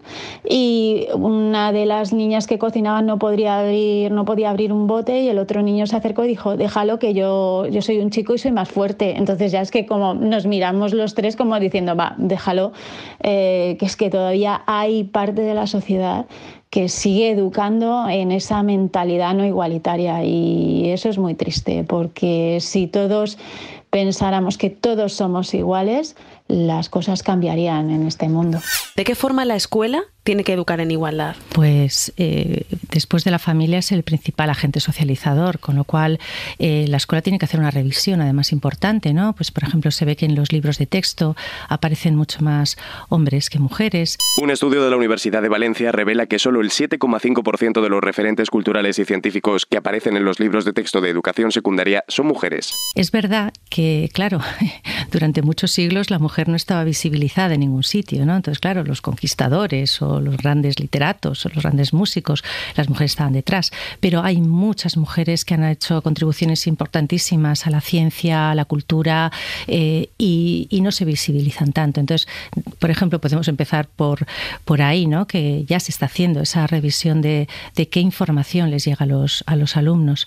y 0.47 1.07
una 1.15 1.73
de 1.73 1.87
las 1.87 2.13
niñas 2.13 2.47
que 2.47 2.59
cocinaban 2.59 3.07
no 3.07 3.19
podría 3.19 3.61
abrir, 3.61 4.13
no 4.13 4.27
podía 4.27 4.51
abrir 4.51 4.71
un 4.71 4.87
bote 4.87 5.23
y 5.23 5.29
el 5.29 5.39
otro 5.39 5.63
niño 5.63 5.87
se 5.87 5.97
acercó 5.97 6.27
y 6.27 6.29
dijo, 6.29 6.59
déjalo 6.59 6.99
que 6.99 7.15
yo 7.15 7.54
yo, 7.71 7.83
soy 7.83 7.99
un 7.99 8.11
chico 8.11 8.35
y 8.35 8.39
soy 8.39 8.53
más 8.53 8.69
fuerte. 8.69 9.17
Entonces 9.17 9.53
ya 9.53 9.61
es 9.61 9.71
que 9.71 9.87
como 9.87 10.15
nos 10.15 10.47
miramos 10.47 10.93
los 10.93 11.15
tres 11.15 11.37
como 11.37 11.59
diciendo, 11.59 11.97
va, 11.97 12.15
déjalo, 12.19 12.73
eh, 13.23 13.77
que 13.79 13.87
es 13.87 13.97
que 13.97 14.11
todavía 14.11 14.63
hay 14.67 15.05
parte 15.05 15.43
de 15.43 15.55
la 15.55 15.67
sociedad 15.67 16.27
que 16.71 16.89
sigue 16.89 17.31
educando 17.31 18.09
en 18.09 18.33
esa 18.33 18.63
mentalidad 18.65 19.33
no 19.35 19.45
igualitaria 19.47 20.25
y 20.25 20.91
eso 20.91 21.09
es 21.09 21.19
muy 21.19 21.35
triste 21.35 21.85
porque 21.85 22.59
si 22.61 22.89
todos 22.89 23.39
pensáramos 23.91 24.59
que 24.59 24.71
todos 24.71 25.13
somos 25.13 25.55
iguales, 25.55 26.17
las 26.49 26.89
cosas 26.89 27.23
cambiarían 27.23 27.91
en 27.91 28.07
este 28.07 28.29
mundo. 28.29 28.61
¿De 28.97 29.05
qué 29.05 29.15
forma 29.15 29.45
la 29.45 29.57
escuela 29.57 30.03
tiene 30.25 30.45
que 30.45 30.53
educar 30.53 30.81
en 30.81 30.91
igualdad? 30.91 31.37
Pues 31.51 32.13
eh, 32.17 32.65
después 32.91 33.25
de 33.25 33.31
la 33.31 33.39
familia 33.39 33.79
es 33.79 33.93
el 33.93 34.03
principal 34.03 34.51
agente 34.51 34.81
socializador, 34.81 35.59
con 35.59 35.77
lo 35.77 35.85
cual 35.85 36.21
eh, 36.59 36.87
la 36.89 36.99
escuela 36.99 37.23
tiene 37.23 37.39
que 37.39 37.47
hacer 37.47 37.61
una 37.61 37.71
revisión 37.71 38.21
además 38.21 38.53
importante, 38.53 39.15
¿no? 39.15 39.35
Pues 39.35 39.51
por 39.51 39.65
ejemplo 39.65 39.91
se 39.91 40.05
ve 40.05 40.17
que 40.17 40.27
en 40.27 40.35
los 40.35 40.53
libros 40.53 40.79
de 40.79 40.87
texto 40.87 41.35
aparecen 41.69 42.15
mucho 42.15 42.43
más 42.43 42.77
hombres 43.09 43.49
que 43.49 43.59
mujeres. 43.59 44.17
Un 44.41 44.51
estudio 44.51 44.85
de 44.85 44.91
la 44.91 44.97
Universidad 44.97 45.43
de 45.43 45.49
Valencia 45.49 45.93
revela 45.93 46.27
que 46.27 46.39
solo 46.39 46.61
el 46.61 46.71
7,5% 46.71 47.83
de 47.83 47.89
los 47.89 48.03
referentes 48.03 48.51
culturales 48.51 48.99
y 48.99 49.05
científicos 49.05 49.67
que 49.67 49.79
aparecen 49.79 50.17
en 50.17 50.25
los 50.25 50.41
libros 50.41 50.65
de 50.65 50.73
texto 50.73 51.01
de 51.01 51.11
educación 51.11 51.53
secundaria 51.53 52.05
son 52.09 52.27
mujeres. 52.27 52.75
Es 52.95 53.11
verdad 53.11 53.53
que, 53.71 54.11
claro, 54.13 54.41
durante 55.11 55.43
muchos 55.43 55.73
siglos 55.73 56.11
la 56.11 56.19
mujer 56.19 56.34
no 56.47 56.57
estaba 56.57 56.85
visibilizada 56.85 57.55
en 57.55 57.61
ningún 57.61 57.85
sitio, 57.85 58.25
¿no? 58.27 58.37
Entonces, 58.37 58.59
claro, 58.59 58.85
los 58.85 59.01
conquistadores 59.01 60.03
o 60.03 60.21
los 60.21 60.37
grandes 60.37 60.81
literatos 60.81 61.47
o 61.47 61.49
los 61.51 61.63
grandes 61.63 61.93
músicos, 61.93 62.43
las 62.77 62.89
mujeres 62.89 63.13
estaban 63.13 63.33
detrás. 63.33 63.71
Pero 64.01 64.23
hay 64.23 64.41
muchas 64.41 64.97
mujeres 64.97 65.45
que 65.45 65.55
han 65.55 65.65
hecho 65.65 66.03
contribuciones 66.03 66.67
importantísimas 66.67 67.67
a 67.67 67.71
la 67.71 67.81
ciencia, 67.81 68.51
a 68.51 68.55
la 68.55 68.65
cultura 68.65 69.33
eh, 69.67 70.11
y, 70.19 70.69
no 70.85 70.93
se 70.93 71.07
visibilizan 71.07 71.73
tanto. 71.73 71.99
Entonces, 71.99 72.29
por 72.79 72.91
ejemplo, 72.91 73.19
podemos 73.19 73.49
empezar 73.49 73.89
por, 73.89 74.27
por 74.67 74.83
ahí, 74.83 75.07
¿no? 75.07 75.27
que 75.27 75.65
ya 75.67 75.81
se 75.81 75.93
está 75.93 76.07
haciendo 76.07 76.43
esa 76.43 76.67
revisión 76.67 77.23
de, 77.23 77.49
de 77.75 77.89
qué 77.89 78.01
información 78.01 78.71
les 78.71 78.85
llega 78.85 79.05
a 79.05 79.07
los, 79.07 79.45
a 79.47 79.57
los 79.57 79.79
alumnos. 79.79 80.27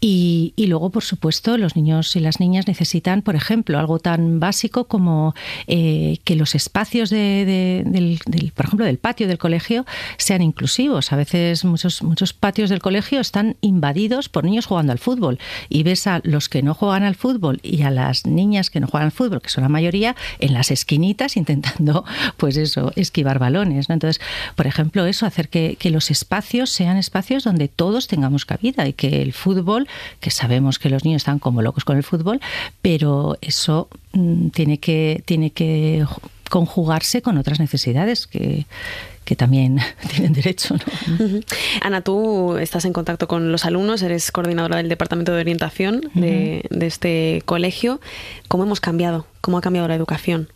Y, 0.00 0.54
y, 0.56 0.66
luego, 0.66 0.90
por 0.90 1.04
supuesto, 1.04 1.58
los 1.58 1.76
niños 1.76 2.16
y 2.16 2.20
las 2.20 2.40
niñas 2.40 2.66
necesitan, 2.66 3.22
por 3.22 3.36
ejemplo, 3.36 3.78
algo 3.78 3.98
tan 3.98 4.40
básico 4.40 4.84
como 4.84 5.31
eh, 5.66 6.18
que 6.24 6.36
los 6.36 6.54
espacios 6.54 7.10
de, 7.10 8.18
por 8.54 8.66
ejemplo, 8.66 8.86
del 8.86 8.98
patio 8.98 9.28
del 9.28 9.38
colegio 9.38 9.86
sean 10.16 10.42
inclusivos. 10.42 11.12
A 11.12 11.16
veces 11.16 11.64
muchos, 11.64 12.02
muchos 12.02 12.32
patios 12.32 12.70
del 12.70 12.80
colegio 12.80 13.20
están 13.20 13.56
invadidos 13.60 14.28
por 14.28 14.44
niños 14.44 14.66
jugando 14.66 14.92
al 14.92 14.98
fútbol 14.98 15.38
y 15.68 15.82
ves 15.82 16.06
a 16.06 16.20
los 16.24 16.48
que 16.48 16.62
no 16.62 16.74
juegan 16.74 17.02
al 17.02 17.14
fútbol 17.14 17.60
y 17.62 17.82
a 17.82 17.90
las 17.90 18.26
niñas 18.26 18.70
que 18.70 18.80
no 18.80 18.86
juegan 18.86 19.06
al 19.06 19.12
fútbol, 19.12 19.42
que 19.42 19.50
son 19.50 19.62
la 19.62 19.68
mayoría, 19.68 20.16
en 20.38 20.52
las 20.52 20.70
esquinitas 20.70 21.36
intentando, 21.36 22.04
pues 22.36 22.56
eso, 22.56 22.92
esquivar 22.96 23.38
balones. 23.38 23.88
Entonces, 23.90 24.20
por 24.56 24.66
ejemplo, 24.66 25.06
eso, 25.06 25.26
hacer 25.26 25.48
que, 25.48 25.76
que 25.78 25.90
los 25.90 26.10
espacios 26.10 26.70
sean 26.70 26.96
espacios 26.96 27.44
donde 27.44 27.68
todos 27.68 28.06
tengamos 28.08 28.44
cabida 28.44 28.86
y 28.86 28.92
que 28.92 29.22
el 29.22 29.32
fútbol, 29.32 29.88
que 30.20 30.30
sabemos 30.30 30.78
que 30.78 30.88
los 30.88 31.04
niños 31.04 31.22
están 31.22 31.38
como 31.38 31.62
locos 31.62 31.84
con 31.84 31.96
el 31.96 32.02
fútbol, 32.02 32.40
pero 32.80 33.36
eso 33.40 33.88
tiene 34.52 34.78
que, 34.78 35.22
tiene 35.24 35.50
que 35.50 36.04
conjugarse 36.50 37.22
con 37.22 37.38
otras 37.38 37.60
necesidades 37.60 38.26
que, 38.26 38.66
que 39.24 39.36
también 39.36 39.78
tienen 40.10 40.32
derecho. 40.32 40.76
Ana, 41.80 42.02
tú 42.02 42.56
estás 42.58 42.84
en 42.84 42.92
contacto 42.92 43.28
con 43.28 43.52
los 43.52 43.64
alumnos, 43.64 44.02
eres 44.02 44.30
coordinadora 44.32 44.76
del 44.76 44.88
Departamento 44.88 45.32
de 45.32 45.40
Orientación 45.40 46.02
de, 46.14 46.62
este 46.80 47.42
colegio. 47.44 48.00
¿Cómo 48.48 48.64
hemos 48.64 48.80
cambiado? 48.80 49.26
¿Cómo 49.40 49.58
ha 49.58 49.60
cambiado 49.60 49.88
la 49.88 49.94
educación? 49.94 50.48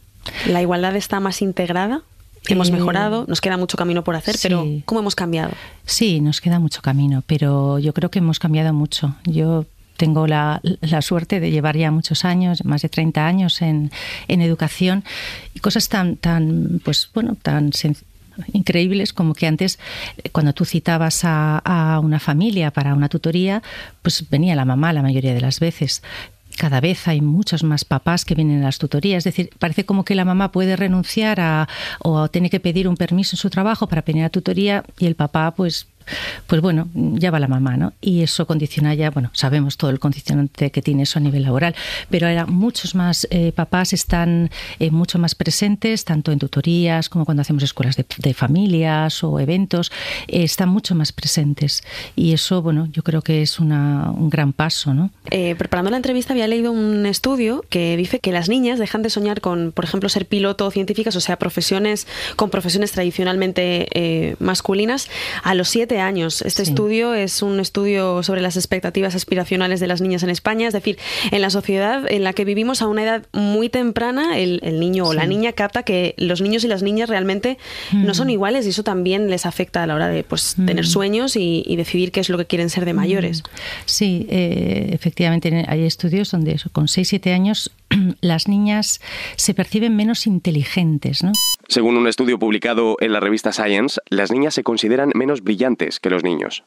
¿La 0.47 0.61
igualdad 0.61 0.97
está 0.97 1.21
más 1.21 1.41
integrada? 1.41 2.03
Hemos 2.49 2.69
eh, 2.69 2.73
mejorado, 2.73 3.25
nos 3.27 3.41
queda 3.41 3.57
mucho 3.57 3.77
camino 3.77 4.05
por 4.05 4.15
hacer, 4.15 4.37
pero 4.41 4.65
¿cómo 4.85 5.01
hemos 5.01 5.17
cambiado? 5.17 5.53
Sí, 5.85 6.21
nos 6.21 6.41
queda 6.41 6.61
mucho 6.61 6.81
camino, 6.81 7.25
pero 7.27 7.79
yo 7.79 7.93
creo 7.93 8.11
que 8.11 8.21
hemos 8.21 8.39
cambiado 8.39 8.73
mucho. 8.73 9.17
Yo 9.25 9.65
tengo 9.97 10.27
la, 10.27 10.61
suerte 11.01 11.41
de 11.41 11.51
llevar 11.51 11.77
ya 11.77 11.91
muchos 11.91 12.25
años, 12.25 12.65
más 12.65 12.83
de 12.83 12.89
30 12.89 13.27
años 13.27 13.63
en, 13.63 13.91
en 14.29 14.41
educación 14.41 15.05
y 15.55 15.61
cosas 15.61 15.89
tan, 15.89 16.17
tan, 16.17 16.81
pues 16.85 17.11
bueno, 17.15 17.37
tan 17.41 17.71
increíbles 18.53 19.13
como 19.13 19.35
que 19.35 19.47
antes 19.47 19.79
eh, 20.19 20.29
cuando 20.31 20.53
tú 20.53 20.65
citabas 20.65 21.25
a, 21.25 21.59
a, 21.59 22.01
una 22.01 22.21
familia 22.21 22.71
para 22.71 22.93
una 22.93 23.09
tutoría 23.09 23.63
pues 24.03 24.29
venía 24.29 24.55
la 24.55 24.67
mamá 24.67 24.93
la 24.93 25.01
mayoría 25.01 25.33
de 25.33 25.41
las 25.41 25.59
veces 25.59 26.03
cada 26.57 26.81
vez 26.81 27.07
hay 27.07 27.21
muchos 27.21 27.63
más 27.63 27.85
papás 27.85 28.25
que 28.25 28.35
vienen 28.35 28.63
a 28.63 28.65
las 28.65 28.79
tutorías. 28.79 29.19
Es 29.19 29.25
decir, 29.25 29.51
parece 29.59 29.85
como 29.85 30.05
que 30.05 30.15
la 30.15 30.25
mamá 30.25 30.53
puede 30.53 30.75
renunciar 30.75 31.39
a, 31.41 31.69
o 32.01 32.29
tiene 32.29 32.51
que 32.51 32.61
pedir 32.61 32.89
un 32.89 32.97
permiso 32.97 33.37
en 33.37 33.39
su 33.39 33.51
trabajo 33.51 33.87
para 33.89 34.03
venir 34.03 34.25
a 34.25 34.31
tutoría 34.31 34.83
y 34.99 35.07
el 35.07 35.15
papá, 35.15 35.53
pues 35.55 35.87
pues 36.47 36.61
bueno, 36.61 36.89
ya 36.95 37.31
va 37.31 37.41
la 37.41 37.49
mamá, 37.49 37.77
¿no? 37.77 37.93
Y 38.01 38.23
eso 38.23 38.47
condiciona 38.47 38.95
ya, 38.95 39.11
bueno, 39.11 39.31
sabemos 39.33 39.77
todo 39.77 39.91
el 39.91 39.99
condicionante 39.99 40.71
que 40.71 40.83
tiene 40.83 41.05
eso 41.05 41.19
a 41.19 41.23
nivel 41.23 41.43
laboral, 41.43 41.75
pero 42.11 42.29
ahora 42.29 42.47
muchos 42.47 42.95
más 42.95 43.27
eh, 43.31 43.53
papás 43.53 43.93
están 43.93 44.51
eh, 44.79 44.91
mucho 44.91 45.19
más 45.19 45.35
presentes, 45.35 46.05
tanto 46.05 46.33
en 46.33 46.39
tutorías 46.39 47.09
como 47.09 47.25
cuando 47.25 47.43
hacemos 47.43 47.63
escuelas 47.63 47.97
de, 47.97 48.35
familias 48.35 49.25
o 49.25 49.41
eventos, 49.41 49.91
eh, 50.29 50.43
están 50.43 50.69
mucho 50.69 50.95
más 50.95 51.13
presentes. 51.13 51.83
Y 52.15 52.33
eso, 52.33 52.63
bueno, 52.63 52.89
yo 52.93 53.03
creo 53.03 53.23
que 53.23 53.43
es 53.43 53.59
una, 53.59 54.11
un 54.11 54.31
gran 54.31 54.53
paso, 54.53 54.95
¿no? 54.95 55.11
preparando 55.59 55.91
la 55.91 55.97
entrevista 55.97 56.33
había 56.33 56.47
leído 56.47 56.73
un 56.73 57.05
estudio 57.05 57.65
que 57.69 57.97
dice 57.97 58.21
que 58.21 58.33
las 58.33 58.49
niñas 58.49 58.79
dejan 58.79 59.03
de 59.03 59.11
soñar 59.11 59.41
con, 59.41 59.73
por 59.73 59.85
ejemplo, 59.85 60.09
ser 60.09 60.27
piloto 60.27 60.67
o 60.67 60.71
científicas, 60.71 61.15
o 61.17 61.21
sea, 61.21 61.37
profesiones 61.39 62.07
con 62.37 62.51
profesiones 62.51 62.93
tradicionalmente 62.93 64.37
masculinas, 64.39 65.09
a 65.43 65.55
los 65.55 65.69
siete 65.69 65.96
años. 66.01 66.43
Este 66.43 66.63
estudio 66.63 67.15
es 67.15 67.43
un 67.43 67.61
estudio 67.61 68.23
sobre 68.23 68.41
las 68.41 68.57
expectativas 68.57 69.15
aspiracionales 69.15 69.81
de 69.81 69.87
las 69.87 70.01
niñas 70.01 70.23
en 70.23 70.31
España, 70.31 70.69
es 70.69 70.73
decir, 70.73 70.99
en 71.31 71.41
la 71.41 71.51
sociedad 71.51 72.11
en 72.11 72.25
la 72.25 72.33
que 72.33 72.45
vivimos 72.45 72.83
a 72.83 72.89
una 72.89 73.03
edad 73.03 73.27
muy 73.33 73.69
temprana, 73.69 74.39
el, 74.39 74.61
niño 74.81 75.07
o 75.07 75.15
la 75.15 75.27
niña 75.27 75.53
capta 75.53 75.83
que 75.83 76.15
los 76.19 76.41
niños 76.41 76.65
y 76.65 76.69
las 76.69 76.83
niñas 76.83 77.09
realmente 77.09 77.59
no 77.93 78.15
son 78.15 78.29
mm. 78.29 78.31
iguales 78.31 78.67
y 78.67 78.71
eso 78.71 78.83
también 78.83 79.31
les 79.31 79.47
afecta 79.47 79.83
a 79.83 79.87
la 79.87 79.95
hora 79.95 80.09
de 80.09 80.23
pues, 80.23 80.57
tener 80.67 80.85
mm. 80.85 80.89
sueños 80.89 81.37
y, 81.37 81.77
decidir 81.77 82.11
qué 82.11 82.21
es 82.21 82.31
lo 82.31 82.39
que 82.39 82.47
quieren 82.47 82.71
ser 82.71 82.85
de 82.85 82.95
mm. 82.95 82.97
mayores. 82.97 83.43
Sí, 83.85 84.27
eh, 84.31 84.91
efectivamente 84.93 85.65
hay 85.69 85.85
estudios 85.85 86.31
donde 86.31 86.53
eso, 86.53 86.71
con 86.71 86.87
6-7 86.87 87.33
años 87.35 87.71
las 88.21 88.49
niñas 88.49 89.01
se 89.37 89.55
perciben 89.55 89.95
menos 89.97 90.27
inteligentes. 90.27 91.23
¿no? 91.23 91.33
Según 91.69 91.97
un 91.97 92.07
estudio 92.07 92.39
publicado 92.39 92.97
en 93.01 93.13
la 93.13 93.21
revista 93.21 93.53
Science, 93.53 94.01
las 94.09 94.31
niñas 94.31 94.55
se 94.55 94.63
consideran 94.63 95.11
menos 95.15 95.43
brillantes 95.43 95.99
que 95.99 96.11
los 96.11 96.23
niños. 96.23 96.65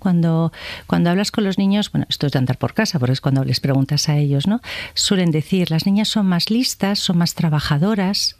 Cuando, 0.00 0.52
cuando 0.86 1.10
hablas 1.10 1.32
con 1.32 1.44
los 1.44 1.58
niños, 1.58 1.90
bueno, 1.90 2.06
esto 2.08 2.26
es 2.26 2.32
de 2.32 2.38
andar 2.38 2.56
por 2.56 2.72
casa, 2.72 2.98
porque 2.98 3.12
es 3.12 3.20
cuando 3.20 3.44
les 3.44 3.60
preguntas 3.60 4.08
a 4.08 4.16
ellos, 4.16 4.46
¿no? 4.46 4.60
Suelen 4.94 5.32
decir, 5.32 5.70
las 5.70 5.86
niñas 5.86 6.08
son 6.08 6.26
más 6.26 6.50
listas, 6.50 7.00
son 7.00 7.18
más 7.18 7.34
trabajadoras, 7.34 8.36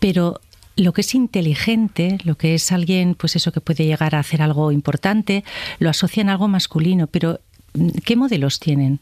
pero 0.00 0.40
lo 0.76 0.92
que 0.92 1.00
es 1.00 1.14
inteligente, 1.14 2.18
lo 2.24 2.36
que 2.36 2.54
es 2.54 2.70
alguien, 2.70 3.14
pues 3.14 3.34
eso 3.34 3.50
que 3.50 3.60
puede 3.60 3.84
llegar 3.84 4.14
a 4.14 4.20
hacer 4.20 4.42
algo 4.42 4.70
importante, 4.70 5.44
lo 5.80 5.90
asocian 5.90 6.28
a 6.28 6.32
algo 6.32 6.48
masculino, 6.48 7.08
pero 7.08 7.40
¿qué 8.04 8.14
modelos 8.14 8.60
tienen? 8.60 9.00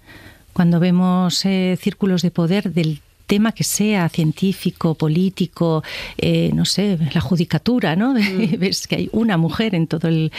Cuando 0.53 0.81
vemos 0.81 1.45
eh, 1.45 1.77
círculos 1.81 2.23
de 2.23 2.31
poder 2.31 2.73
del 2.73 3.03
tema 3.27 3.53
que 3.53 3.65
sea, 3.65 4.09
científico, 4.09 4.95
político, 4.95 5.83
eh, 6.19 6.51
no 6.55 6.65
sé, 6.65 6.99
la 7.13 7.21
judicatura, 7.21 7.97
¿no? 7.97 8.15
Mm. 8.15 8.59
Ves 8.59 8.87
que 8.87 8.97
hay 8.97 9.09
una 9.13 9.37
mujer 9.37 9.75
en 9.75 9.87
todo 9.87 10.09
el, 10.09 10.31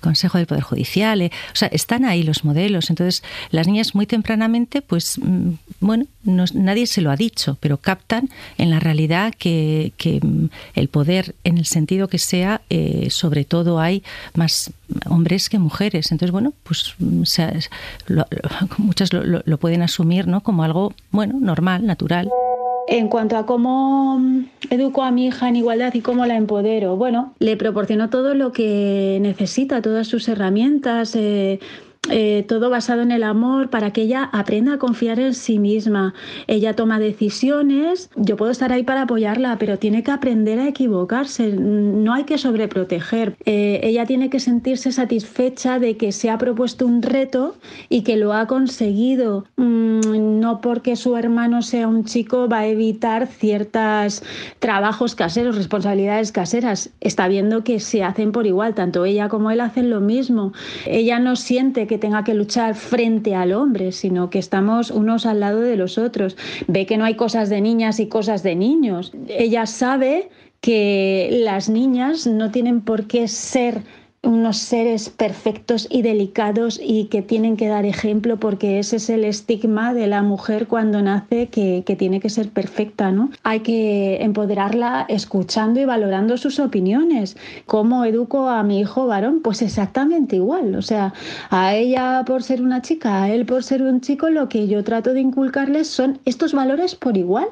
Consejo 0.00 0.38
del 0.38 0.46
Poder 0.46 0.62
Judicial. 0.62 1.22
Eh, 1.22 1.30
o 1.52 1.56
sea, 1.56 1.68
están 1.68 2.04
ahí 2.04 2.22
los 2.22 2.44
modelos. 2.44 2.90
Entonces, 2.90 3.22
las 3.50 3.66
niñas 3.66 3.94
muy 3.94 4.06
tempranamente, 4.06 4.82
pues, 4.82 5.18
mm, 5.18 5.50
bueno, 5.80 6.06
nadie 6.24 6.86
se 6.86 7.00
lo 7.00 7.10
ha 7.10 7.16
dicho, 7.16 7.56
pero 7.60 7.76
captan 7.76 8.28
en 8.58 8.70
la 8.70 8.80
realidad 8.80 9.34
que, 9.36 9.92
mm, 10.22 10.46
el 10.74 10.88
poder, 10.88 11.34
en 11.44 11.58
el 11.58 11.66
sentido 11.66 12.08
que 12.08 12.18
sea, 12.18 12.62
eh, 12.70 13.08
sobre 13.10 13.44
todo 13.44 13.80
hay 13.80 14.02
más 14.34 14.72
hombres 15.06 15.48
que 15.48 15.58
mujeres. 15.58 16.10
Entonces, 16.12 16.32
bueno, 16.32 16.52
pues 16.62 16.94
muchas 16.98 17.68
lo, 19.12 19.42
lo, 19.44 19.58
pueden 19.58 19.82
asumir, 19.82 20.26
¿no? 20.26 20.40
Como 20.42 20.64
algo, 20.64 20.94
bueno, 21.10 21.38
normal, 21.40 21.86
natural. 21.90 22.30
En 22.88 23.08
cuanto 23.08 23.36
a 23.36 23.46
cómo 23.46 24.20
educo 24.70 25.02
a 25.02 25.10
mi 25.10 25.26
hija 25.26 25.48
en 25.48 25.56
igualdad 25.56 25.92
y 25.94 26.00
cómo 26.00 26.26
la 26.26 26.36
empodero, 26.36 26.96
bueno, 26.96 27.34
le 27.38 27.56
proporciono 27.56 28.10
todo 28.10 28.34
lo 28.34 28.52
que 28.52 29.18
necesita, 29.20 29.82
todas 29.82 30.06
sus 30.06 30.28
herramientas. 30.28 31.14
Eh, 31.14 31.60
eh, 32.08 32.46
todo 32.48 32.70
basado 32.70 33.02
en 33.02 33.12
el 33.12 33.22
amor 33.22 33.68
para 33.68 33.92
que 33.92 34.02
ella 34.02 34.30
aprenda 34.32 34.74
a 34.74 34.78
confiar 34.78 35.20
en 35.20 35.34
sí 35.34 35.58
misma. 35.58 36.14
Ella 36.46 36.74
toma 36.74 36.98
decisiones, 36.98 38.08
yo 38.16 38.36
puedo 38.36 38.50
estar 38.50 38.72
ahí 38.72 38.82
para 38.82 39.02
apoyarla, 39.02 39.58
pero 39.58 39.78
tiene 39.78 40.02
que 40.02 40.10
aprender 40.10 40.58
a 40.58 40.68
equivocarse, 40.68 41.52
no 41.52 42.14
hay 42.14 42.24
que 42.24 42.38
sobreproteger. 42.38 43.36
Eh, 43.44 43.80
ella 43.82 44.06
tiene 44.06 44.30
que 44.30 44.40
sentirse 44.40 44.92
satisfecha 44.92 45.78
de 45.78 45.98
que 45.98 46.12
se 46.12 46.30
ha 46.30 46.38
propuesto 46.38 46.86
un 46.86 47.02
reto 47.02 47.56
y 47.90 48.02
que 48.02 48.16
lo 48.16 48.32
ha 48.32 48.46
conseguido. 48.46 49.44
Mm, 49.56 50.40
no 50.40 50.62
porque 50.62 50.96
su 50.96 51.18
hermano 51.18 51.60
sea 51.60 51.86
un 51.86 52.06
chico 52.06 52.48
va 52.48 52.60
a 52.60 52.66
evitar 52.66 53.26
ciertos 53.26 54.22
trabajos 54.58 55.14
caseros, 55.14 55.54
responsabilidades 55.54 56.32
caseras. 56.32 56.90
Está 57.00 57.28
viendo 57.28 57.62
que 57.62 57.78
se 57.78 58.02
hacen 58.02 58.32
por 58.32 58.46
igual, 58.46 58.74
tanto 58.74 59.04
ella 59.04 59.28
como 59.28 59.50
él 59.50 59.60
hacen 59.60 59.90
lo 59.90 60.00
mismo. 60.00 60.54
Ella 60.86 61.18
no 61.18 61.36
siente 61.36 61.86
que 61.90 61.98
tenga 61.98 62.22
que 62.22 62.34
luchar 62.34 62.76
frente 62.76 63.34
al 63.34 63.52
hombre, 63.52 63.90
sino 63.90 64.30
que 64.30 64.38
estamos 64.38 64.92
unos 64.92 65.26
al 65.26 65.40
lado 65.40 65.60
de 65.60 65.74
los 65.74 65.98
otros. 65.98 66.36
Ve 66.68 66.86
que 66.86 66.96
no 66.96 67.04
hay 67.04 67.16
cosas 67.16 67.48
de 67.48 67.60
niñas 67.60 67.98
y 67.98 68.06
cosas 68.06 68.44
de 68.44 68.54
niños. 68.54 69.12
Ella 69.26 69.66
sabe 69.66 70.28
que 70.60 71.40
las 71.42 71.68
niñas 71.68 72.28
no 72.28 72.52
tienen 72.52 72.80
por 72.82 73.08
qué 73.08 73.26
ser 73.26 73.82
unos 74.22 74.58
seres 74.58 75.08
perfectos 75.08 75.86
y 75.90 76.02
delicados 76.02 76.78
y 76.82 77.04
que 77.04 77.22
tienen 77.22 77.56
que 77.56 77.68
dar 77.68 77.86
ejemplo 77.86 78.38
porque 78.38 78.78
ese 78.78 78.96
es 78.96 79.08
el 79.08 79.24
estigma 79.24 79.94
de 79.94 80.06
la 80.06 80.22
mujer 80.22 80.66
cuando 80.66 81.00
nace 81.00 81.48
que, 81.48 81.82
tiene 81.98 82.20
que 82.20 82.30
ser 82.30 82.50
perfecta, 82.50 83.10
¿no? 83.10 83.30
Hay 83.42 83.60
que 83.60 84.22
empoderarla 84.22 85.06
escuchando 85.08 85.80
y 85.80 85.84
valorando 85.84 86.36
sus 86.36 86.60
opiniones. 86.60 87.36
¿Cómo 87.66 88.04
educo 88.04 88.48
a 88.48 88.62
mi 88.62 88.80
hijo 88.80 89.06
varón? 89.06 89.40
Pues 89.42 89.60
exactamente 89.60 90.36
igual. 90.36 90.76
O 90.76 90.82
sea, 90.82 91.12
a 91.50 91.74
ella 91.74 92.22
por 92.26 92.42
ser 92.42 92.62
una 92.62 92.80
chica, 92.80 93.24
a 93.24 93.30
él 93.30 93.44
por 93.44 93.64
ser 93.64 93.82
un 93.82 94.00
chico, 94.00 94.30
lo 94.30 94.48
que 94.48 94.68
yo 94.68 94.84
trato 94.84 95.12
de 95.12 95.20
inculcarles 95.20 95.88
son 95.88 96.20
estos 96.24 96.52
valores 96.52 96.94
por 96.94 97.16
igual 97.16 97.48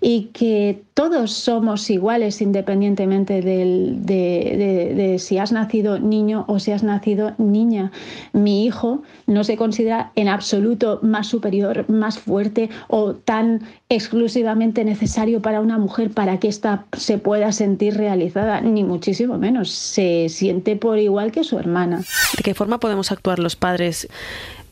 y 0.00 0.30
que 0.32 0.82
todos 1.00 1.32
somos 1.32 1.88
iguales 1.88 2.42
independientemente 2.42 3.40
de, 3.40 3.96
de 4.04 5.18
si 5.18 5.38
has 5.38 5.50
nacido 5.50 5.98
niño 5.98 6.44
o 6.46 6.58
si 6.58 6.72
has 6.72 6.82
nacido 6.82 7.32
niña. 7.38 7.90
Mi 8.34 8.66
hijo 8.66 9.02
no 9.26 9.42
se 9.42 9.56
considera 9.56 10.12
en 10.14 10.28
absoluto 10.28 10.98
más 11.00 11.26
superior, 11.26 11.88
más 11.88 12.18
fuerte 12.18 12.68
o 12.88 13.14
tan 13.14 13.62
exclusivamente 13.88 14.84
necesario 14.84 15.40
para 15.40 15.62
una 15.62 15.78
mujer 15.78 16.10
para 16.10 16.38
que 16.38 16.48
ésta 16.48 16.84
se 16.92 17.16
pueda 17.16 17.50
sentir 17.52 17.96
realizada, 17.96 18.60
ni 18.60 18.84
muchísimo 18.84 19.38
menos. 19.38 19.70
Se 19.70 20.28
siente 20.28 20.76
por 20.76 20.98
igual 20.98 21.32
que 21.32 21.44
su 21.44 21.58
hermana. 21.58 22.02
¿De 22.36 22.42
qué 22.42 22.52
forma 22.52 22.78
podemos 22.78 23.10
actuar 23.10 23.38
los 23.38 23.56
padres 23.56 24.06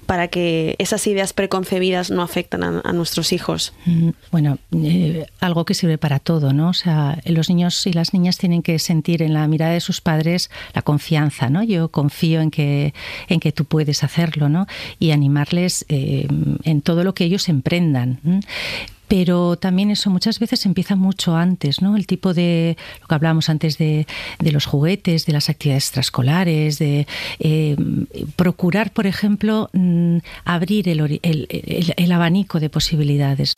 para 0.09 0.29
que 0.29 0.75
esas 0.79 1.07
ideas 1.07 1.35
preconcebidas 1.35 2.11
no 2.11 2.23
afecten 2.23 2.65
a, 2.65 2.93
nuestros 2.95 3.31
hijos? 3.35 3.75
Mm, 3.85 4.09
bueno, 4.33 4.57
eh, 4.73 5.27
algo 5.39 5.67
que 5.67 5.75
sirve 5.75 5.99
para 5.99 6.19
todo, 6.19 6.55
¿no? 6.55 6.71
O 6.71 6.73
sea, 6.73 7.21
los 7.27 7.51
niños 7.51 7.87
y 7.87 7.93
las 7.93 8.15
niñas 8.15 8.39
tienen 8.39 8.63
que 8.63 8.79
sentir 8.79 9.21
en 9.21 9.35
la 9.35 9.47
mirada 9.47 9.73
de 9.73 9.81
sus 9.81 10.01
padres 10.01 10.51
la 10.73 10.81
confianza, 10.81 11.51
¿no? 11.51 11.63
Yo 11.63 11.91
confío 11.91 12.41
en 12.41 12.51
que, 12.51 12.95
en 13.29 13.39
que 13.39 13.53
tú 13.53 13.67
puedes 13.67 14.03
hacerlo, 14.03 14.49
¿no? 14.49 14.67
Y 14.99 15.11
animarles 15.11 15.85
eh, 15.91 16.27
en 16.65 16.81
todo 16.81 17.05
lo 17.05 17.13
que 17.13 17.25
ellos 17.25 17.51
emprendan 17.51 18.19
pero 19.09 19.57
también 19.57 19.91
eso 19.91 20.11
muchas 20.11 20.39
veces 20.39 20.67
empieza 20.67 20.95
mucho 20.95 21.35
antes, 21.35 21.83
¿no? 21.83 21.97
El 21.97 22.07
tipo 22.07 22.35
de, 22.35 22.77
lo 23.01 23.09
que 23.09 23.15
hablábamos 23.15 23.49
antes 23.49 23.79
de, 23.79 24.07
los 24.41 24.67
juguetes, 24.67 25.27
de 25.27 25.33
las 25.33 25.49
actividades 25.49 25.85
extraescolares, 25.85 26.79
de 26.79 27.07
eh, 27.41 27.77
procurar, 28.37 28.93
por 28.93 29.07
ejemplo, 29.07 29.71
mm, 29.73 30.19
abrir 30.45 30.89
el, 30.89 31.21
el, 31.23 32.13
abanico 32.13 32.61
de 32.61 32.71
posibilidades. 32.71 33.55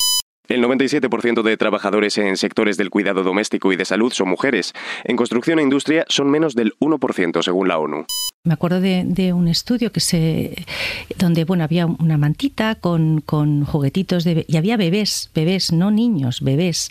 El 0.49 0.64
97% 0.64 1.42
de 1.42 1.57
trabajadores 1.57 2.19
en 2.19 2.37
sectores 2.37 2.76
del 2.76 2.90
cuidado 2.90 3.23
doméstico 3.23 3.73
y 3.73 3.76
de 3.76 3.85
salud 3.85 4.12
son 4.12 4.28
mujeres. 4.28 4.73
En 5.04 5.16
construcción 5.16 5.59
e 5.59 5.62
industria 5.62 6.04
son 6.09 6.30
menos 6.30 6.54
del 6.54 6.75
1% 6.80 7.42
según 7.42 7.69
la 7.69 7.78
ONU. 7.78 8.07
Me 8.42 8.54
acuerdo 8.54 8.80
de, 8.80 9.35
un 9.35 9.49
estudio 9.49 9.92
que 9.92 10.00
se 10.00 10.64
donde 11.18 11.44
bueno 11.44 11.62
había 11.62 11.85
una 11.85 12.16
mantita 12.16 12.75
con, 12.75 13.20
con 13.20 13.66
juguetitos 13.66 14.25
de, 14.25 14.47
y 14.49 14.56
había 14.56 14.78
bebés, 14.78 15.28
bebés, 15.35 15.73
no 15.73 15.90
niños, 15.90 16.40
bebés. 16.40 16.90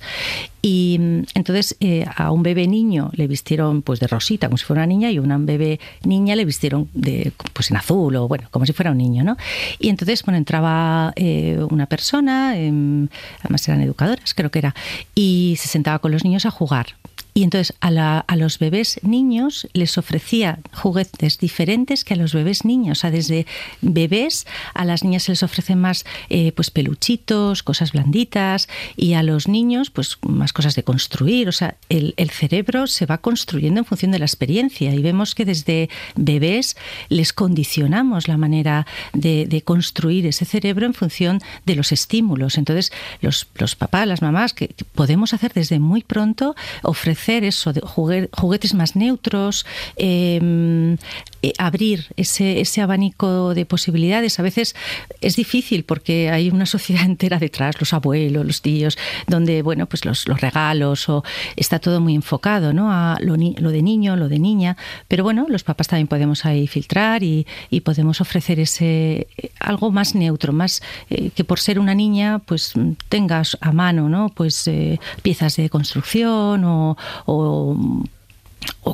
Y 0.62 0.98
mm, 1.00 1.24
entonces 1.34 1.76
eh, 1.80 2.06
a 2.16 2.30
un 2.30 2.44
bebé 2.44 2.68
niño 2.68 3.10
le 3.16 3.26
vistieron 3.26 3.82
pues 3.82 4.00
de 4.00 4.06
rosita, 4.06 4.46
como 4.46 4.60
si 4.60 4.66
fuera 4.66 4.84
una 4.84 4.88
niña, 4.94 5.10
y 5.10 5.18
a 5.18 5.24
una 5.24 5.40
bebé 5.40 5.80
niña 6.04 6.36
le 6.36 6.46
vistieron 6.46 6.88
de 6.94 7.32
pues 7.54 7.72
en 7.72 7.78
azul 7.78 8.16
o 8.18 8.28
bueno, 8.28 8.48
como 8.52 8.68
si 8.68 8.74
fuera 8.74 8.92
un 8.92 9.00
niño, 9.00 9.24
¿no? 9.24 9.36
Y 9.80 9.90
entonces 9.90 10.22
bueno 10.22 10.38
entraba 10.38 11.14
eh, 11.16 11.66
una 11.72 11.88
persona, 11.88 12.60
em, 12.60 13.08
además 13.40 13.68
eran 13.68 13.82
educadoras, 13.82 14.36
creo 14.36 14.52
que 14.52 14.60
era, 14.60 14.76
y 15.16 15.56
se 15.60 15.68
sentaba 15.68 15.98
con 15.98 16.12
los 16.12 16.24
niños 16.24 16.46
a 16.46 16.52
jugar. 16.52 16.96
Y 17.40 17.44
entonces 17.44 17.74
a, 17.80 18.36
los 18.36 18.60
bebés 18.60 19.00
niños 19.02 19.66
les 19.72 19.98
ofrecía 19.98 20.60
juguetes 20.74 21.38
diferentes 21.38 22.04
que 22.04 22.16
a 22.16 22.18
los 22.18 22.34
bebés 22.34 22.66
niños. 22.66 22.98
O 22.98 23.02
sea, 23.02 23.12
desde 23.12 23.46
bebés 23.80 24.46
a 24.74 24.84
las 24.84 25.06
niñas 25.06 25.24
se 25.24 25.32
les 25.32 25.42
ofrecen 25.42 25.80
más 25.80 26.04
eh, 26.30 26.52
pues 26.52 26.70
peluchitos, 26.70 27.64
cosas 27.64 27.94
blanditas, 27.94 28.68
y 28.98 29.14
a 29.14 29.24
los 29.24 29.48
niños 29.48 29.90
pues 29.90 30.18
más 30.28 30.52
cosas 30.52 30.76
de 30.76 30.84
construir. 30.84 31.48
O 31.48 31.54
sea, 31.54 31.76
el, 31.88 32.14
cerebro 32.30 32.88
se 32.88 33.06
va 33.06 33.20
construyendo 33.20 33.80
en 33.80 33.86
función 33.86 34.12
de 34.12 34.20
la 34.20 34.26
experiencia 34.26 34.94
y 34.94 35.02
vemos 35.02 35.34
que 35.34 35.46
desde 35.46 35.90
bebés 36.18 36.76
les 37.08 37.32
condicionamos 37.32 38.28
la 38.28 38.36
manera 38.36 38.86
de, 39.14 39.64
construir 39.64 40.26
ese 40.26 40.44
cerebro 40.44 40.86
en 40.86 40.94
función 40.94 41.40
de 41.66 41.76
los 41.76 41.94
estímulos. 41.94 42.58
Entonces, 42.58 42.92
los, 43.22 43.46
papás, 43.78 44.08
las 44.08 44.22
mamás, 44.22 44.54
que 44.54 44.76
podemos 44.94 45.34
hacer 45.34 45.54
desde 45.54 45.80
muy 45.80 46.04
pronto, 46.04 46.56
ofrecer 46.84 47.29
eso, 47.38 47.74
de 47.74 47.82
juguetes 47.82 48.74
más 48.74 48.96
neutros, 48.96 49.66
em, 49.96 50.98
eh, 51.42 51.54
abrir 51.58 52.08
ese, 52.18 52.60
ese 52.60 52.82
abanico 52.82 53.54
de 53.54 53.66
posibilidades. 53.66 54.40
A 54.40 54.44
veces 54.44 54.76
es 55.22 55.36
difícil 55.38 55.86
porque 55.86 56.30
hay 56.30 56.50
una 56.50 56.66
sociedad 56.66 57.06
entera 57.06 57.40
detrás, 57.40 57.80
los 57.80 57.94
abuelos, 57.94 58.46
los 58.46 58.62
tíos, 58.62 58.98
donde, 59.28 59.62
bueno, 59.62 59.86
pues 59.86 60.06
los, 60.06 60.26
regalos 60.26 61.10
o 61.10 61.24
está 61.56 61.80
todo 61.80 62.02
muy 62.02 62.16
enfocado, 62.16 62.74
¿no? 62.74 62.92
A 62.92 63.18
lo, 63.22 63.36
lo, 63.38 63.72
de 63.72 63.82
niño, 63.82 64.16
lo 64.16 64.28
de 64.28 64.40
niña. 64.40 64.78
Pero 65.08 65.24
bueno, 65.24 65.46
los 65.50 65.64
papás 65.64 65.88
también 65.88 66.08
podemos 66.08 66.46
ahí 66.46 66.68
filtrar 66.68 67.24
y, 67.24 67.46
podemos 67.84 68.20
ofrecer 68.20 68.60
ese 68.60 69.28
algo 69.60 69.90
más 69.90 70.14
neutro, 70.14 70.52
más 70.52 70.82
eh, 71.10 71.32
que 71.34 71.44
por 71.44 71.60
ser 71.60 71.80
una 71.80 71.96
niña, 71.96 72.40
pues 72.40 72.74
tengas 73.08 73.58
a 73.62 73.72
mano, 73.72 74.10
¿no? 74.10 74.30
Pues 74.30 74.68
eh, 74.68 75.00
piezas 75.22 75.56
de 75.56 75.70
construcción 75.70 76.64
o, 76.66 76.98
o 77.26 78.04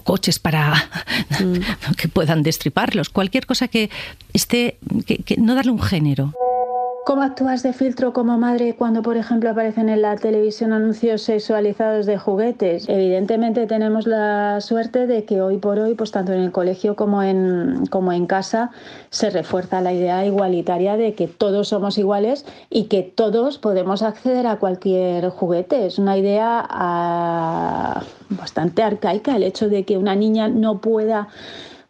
coches 0.03 0.39
para 0.39 0.89
que 1.97 2.07
puedan 2.07 2.43
destriparlos, 2.43 3.09
cualquier 3.09 3.45
cosa 3.45 3.67
que 3.67 3.89
esté, 4.33 4.77
que 5.05 5.37
no 5.37 5.55
darle 5.55 5.71
un 5.71 5.81
género. 5.81 6.33
¿Cómo 7.05 7.21
actúas 7.21 7.61
de 7.61 7.71
filtro 7.71 8.13
como 8.13 8.39
madre 8.39 8.73
cuando, 8.73 9.03
por 9.03 9.15
ejemplo, 9.15 9.51
aparecen 9.51 9.89
en 9.89 10.01
la 10.01 10.15
televisión 10.15 10.73
anuncios 10.73 11.21
sexualizados 11.21 12.07
de 12.07 12.17
juguetes? 12.17 12.89
Evidentemente 12.89 13.67
tenemos 13.67 14.07
la 14.07 14.59
suerte 14.59 15.05
de 15.05 15.23
que 15.23 15.39
hoy 15.39 15.59
por 15.59 15.77
hoy, 15.77 15.93
pues 15.93 16.09
tanto 16.09 16.33
en 16.33 16.39
el 16.39 16.51
colegio 16.51 16.95
como 16.95 17.21
en, 17.21 17.85
como 17.91 18.11
en 18.11 18.25
casa, 18.25 18.71
se 19.11 19.29
refuerza 19.29 19.81
la 19.81 19.93
idea 19.93 20.25
igualitaria 20.25 20.97
de 20.97 21.13
que 21.13 21.27
todos 21.27 21.67
somos 21.67 21.99
iguales 21.99 22.43
y 22.71 22.85
que 22.85 23.03
todos 23.03 23.59
podemos 23.59 24.01
acceder 24.01 24.47
a 24.47 24.55
cualquier 24.55 25.29
juguete. 25.29 25.85
Es 25.85 25.99
una 25.99 26.17
idea 26.17 26.65
ah, 26.67 28.01
bastante 28.31 28.81
arcaica 28.81 29.35
el 29.35 29.43
hecho 29.43 29.69
de 29.69 29.83
que 29.83 29.99
una 29.99 30.15
niña 30.15 30.47
no 30.47 30.81
pueda 30.81 31.27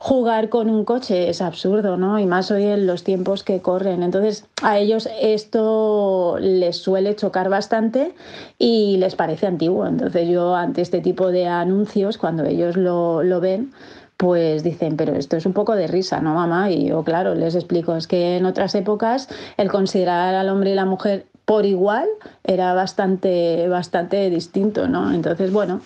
jugar 0.06 0.50
con 0.50 0.70
un 0.70 0.86
coche 0.86 1.30
es 1.30 1.42
absurdo, 1.42 1.98
¿no? 1.98 2.20
Y 2.20 2.28
más 2.28 2.52
hoy 2.52 2.66
en 2.66 2.86
los 2.86 3.04
tiempos 3.04 3.44
que 3.44 3.64
corren. 3.64 4.04
Entonces, 4.04 4.46
a 4.62 4.78
ellos 4.78 5.10
esto 5.20 6.38
les 6.40 6.78
suele 6.78 7.16
chocar 7.16 7.50
bastante 7.50 8.14
y 8.60 8.98
les 8.98 9.16
parece 9.16 9.48
antiguo. 9.48 9.88
Entonces, 9.88 10.30
yo 10.30 10.54
ante 10.54 10.84
este 10.84 11.02
tipo 11.02 11.32
de 11.32 11.48
anuncios, 11.48 12.20
cuando 12.20 12.44
ellos 12.46 12.78
lo, 12.78 13.24
lo 13.24 13.40
ven, 13.40 13.74
pues 14.16 14.62
dicen, 14.62 14.96
pero 14.96 15.16
esto 15.16 15.38
es 15.38 15.48
un 15.48 15.54
poco 15.54 15.76
de 15.76 15.88
risa, 15.88 16.20
¿no, 16.20 16.36
mamá? 16.36 16.70
Y 16.70 16.90
yo, 16.90 17.04
claro, 17.04 17.34
les 17.34 17.56
explico, 17.56 17.96
es 17.96 18.06
que 18.06 18.38
en 18.38 18.46
otras 18.46 18.76
épocas 18.76 19.28
el 19.58 19.72
considerar 19.72 20.36
al 20.36 20.50
hombre 20.50 20.70
y 20.70 20.76
la 20.76 20.86
mujer 20.86 21.26
por 21.46 21.66
igual 21.66 22.08
era 22.44 22.76
bastante, 22.76 23.68
bastante 23.70 24.30
distinto, 24.30 24.88
¿no? 24.88 25.12
Entonces, 25.12 25.52
bueno, 25.52 25.82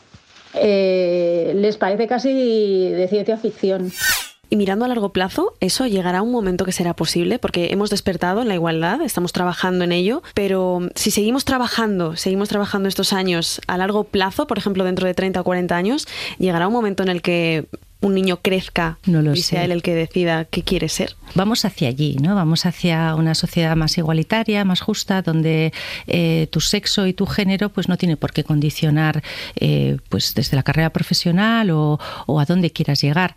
eh, 0.61 1.53
les 1.55 1.77
parece 1.77 2.07
casi 2.07 2.89
de 2.89 3.07
ciencia 3.07 3.37
ficción. 3.37 3.91
Y 4.49 4.55
mirando 4.55 4.85
a 4.85 4.87
largo 4.87 5.09
plazo, 5.09 5.53
eso 5.59 5.85
llegará 5.85 6.19
a 6.19 6.21
un 6.21 6.31
momento 6.31 6.65
que 6.65 6.71
será 6.71 6.95
posible, 6.95 7.37
porque 7.37 7.71
hemos 7.71 7.89
despertado 7.89 8.41
en 8.41 8.47
la 8.47 8.55
igualdad, 8.55 9.01
estamos 9.01 9.31
trabajando 9.31 9.83
en 9.83 9.91
ello, 9.91 10.23
pero 10.33 10.89
si 10.95 11.11
seguimos 11.11 11.45
trabajando, 11.45 12.15
seguimos 12.15 12.49
trabajando 12.49 12.89
estos 12.89 13.13
años 13.13 13.61
a 13.67 13.77
largo 13.77 14.05
plazo, 14.05 14.47
por 14.47 14.57
ejemplo, 14.57 14.83
dentro 14.83 15.05
de 15.07 15.13
30 15.13 15.41
o 15.41 15.43
40 15.43 15.75
años, 15.75 16.07
llegará 16.39 16.67
un 16.67 16.73
momento 16.73 17.03
en 17.03 17.09
el 17.09 17.21
que 17.21 17.67
un 18.01 18.13
niño 18.13 18.39
crezca 18.41 18.97
y 19.05 19.41
sea 19.41 19.65
él 19.65 19.71
el 19.71 19.81
que 19.81 19.93
decida 19.93 20.45
qué 20.45 20.63
quiere 20.63 20.87
ser. 20.87 21.15
Vamos 21.35 21.65
hacia 21.65 21.89
allí, 21.89 22.15
¿no? 22.15 22.33
Vamos 22.33 22.65
hacia 22.65 23.13
una 23.15 23.35
sociedad 23.35 23.75
más 23.75 23.97
igualitaria, 23.97 24.63
más 24.63 24.79
justa, 24.79 25.21
donde 25.21 25.73
eh, 26.07 26.47
tu 26.49 26.61
sexo 26.61 27.07
y 27.07 27.13
tu 27.13 27.25
género 27.25 27.69
pues 27.69 27.89
no 27.89 27.97
tiene 27.97 28.15
por 28.15 28.31
qué 28.31 28.43
condicionar 28.43 29.21
eh, 29.57 29.97
pues 30.07 30.33
desde 30.33 30.55
la 30.55 30.63
carrera 30.63 30.91
profesional 30.91 31.71
o, 31.71 31.99
o 32.25 32.39
a 32.39 32.45
dónde 32.45 32.71
quieras 32.71 33.01
llegar. 33.01 33.35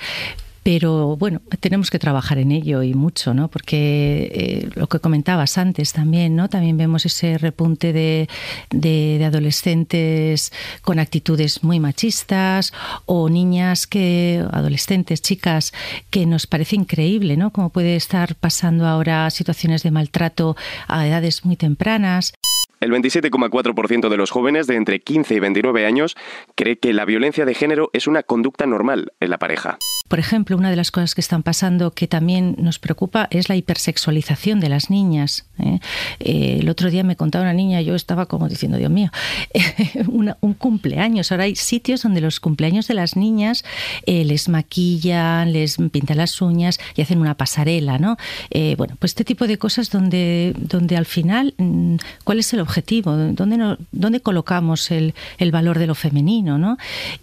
Pero 0.63 1.17
bueno, 1.17 1.41
tenemos 1.61 1.91
que 1.91 1.99
trabajar 1.99 2.39
en 2.39 2.53
ello 2.53 2.83
y 2.83 2.95
mucho, 2.95 3.35
¿no? 3.35 3.49
Porque 3.49 4.31
eh, 4.33 4.69
lo 4.75 4.87
que 4.87 5.01
comentabas 5.01 5.59
antes 5.59 5.93
también, 5.93 6.37
¿no? 6.37 6.49
También 6.49 6.77
vemos 6.77 7.05
ese 7.05 7.37
repunte 7.37 7.93
de, 7.93 8.29
de, 8.71 9.25
adolescentes 9.25 10.53
con 10.83 10.99
actitudes 10.99 11.65
muy 11.65 11.81
machistas 11.81 12.73
o 13.07 13.29
niñas 13.29 13.87
que, 13.87 14.45
adolescentes, 14.53 15.21
chicas, 15.21 15.73
que 16.11 16.27
nos 16.27 16.47
parece 16.47 16.77
increíble, 16.77 17.37
¿no? 17.37 17.51
Cómo 17.51 17.71
puede 17.71 17.97
estar 17.97 18.37
pasando 18.37 18.87
ahora 18.87 19.31
situaciones 19.31 19.83
de 19.83 19.91
maltrato 19.91 20.57
a 20.87 21.07
edades 21.07 21.45
muy 21.45 21.57
tempranas. 21.57 22.35
El 22.83 22.91
27,4% 22.91 24.09
de 24.09 24.17
los 24.17 24.33
jóvenes 24.33 24.67
de 24.67 24.75
entre 24.75 25.01
15 25.01 25.35
y 25.37 25.39
29 25.39 25.87
años 25.87 26.17
cree 26.57 26.79
que 26.79 26.93
la 26.93 27.05
violencia 27.05 27.45
de 27.45 27.55
género 27.55 27.91
es 27.93 28.09
una 28.09 28.25
conducta 28.25 28.67
normal 28.67 29.13
en 29.21 29.31
la 29.31 29.39
pareja. 29.39 29.79
Por 30.13 30.19
ejemplo, 30.19 30.59
una 30.59 30.69
de 30.69 30.77
las 30.77 30.91
cosas 30.91 31.15
que 31.15 31.23
están 31.23 31.43
pasando 31.43 31.93
que 31.93 32.07
también 32.07 32.55
nos 32.59 32.79
preocupa 32.79 33.29
es 33.31 33.49
la 33.49 33.57
hipersexualización 33.57 34.61
de 34.61 34.69
las 34.69 34.91
niñas. 34.91 35.47
¿eh? 35.59 35.79
Eh, 36.21 36.59
el 36.61 36.69
otro 36.69 36.91
día 36.91 37.03
me 37.03 37.17
contaba 37.17 37.45
una 37.45 37.55
niña, 37.55 37.81
yo 37.81 37.95
estaba 37.95 38.27
como 38.27 38.47
diciendo, 38.47 38.77
Dios 38.77 38.91
mío, 38.91 39.11
un 40.09 40.53
cumpleaños. 40.53 41.33
Ahora 41.33 41.45
hay 41.45 41.57
sitios 41.57 42.03
donde 42.03 42.21
los 42.21 42.41
cumpleaños 42.41 42.89
de 42.89 42.93
las 42.93 43.17
niñas 43.17 43.65
eh, 44.05 44.27
les 44.27 44.51
maquillan, 44.51 45.51
les 45.51 45.79
pintan 45.91 46.19
las 46.19 46.43
uñas 46.43 46.79
y 46.95 47.01
hacen 47.01 47.19
una 47.19 47.35
pasarela, 47.35 47.99
¿no? 47.99 48.19
bueno, 48.77 48.97
pues 48.99 49.13
este 49.13 49.25
tipo 49.25 49.47
de 49.47 49.57
cosas 49.57 49.89
donde, 49.89 50.55
donde 50.59 50.99
al 50.99 51.07
final, 51.07 51.55
mm, 51.57 51.97
¿cuál 52.25 52.39
es 52.39 52.53
el 52.53 52.61
objetivo? 52.61 53.17
¿Dónde, 53.17 53.79
dónde 53.93 54.21
colocamos 54.21 54.91
el, 54.91 55.15
el, 55.39 55.51
valor 55.53 55.79
de 55.79 55.87
lo 55.87 55.95
femenino, 55.95 56.59
¿no? 56.59 56.77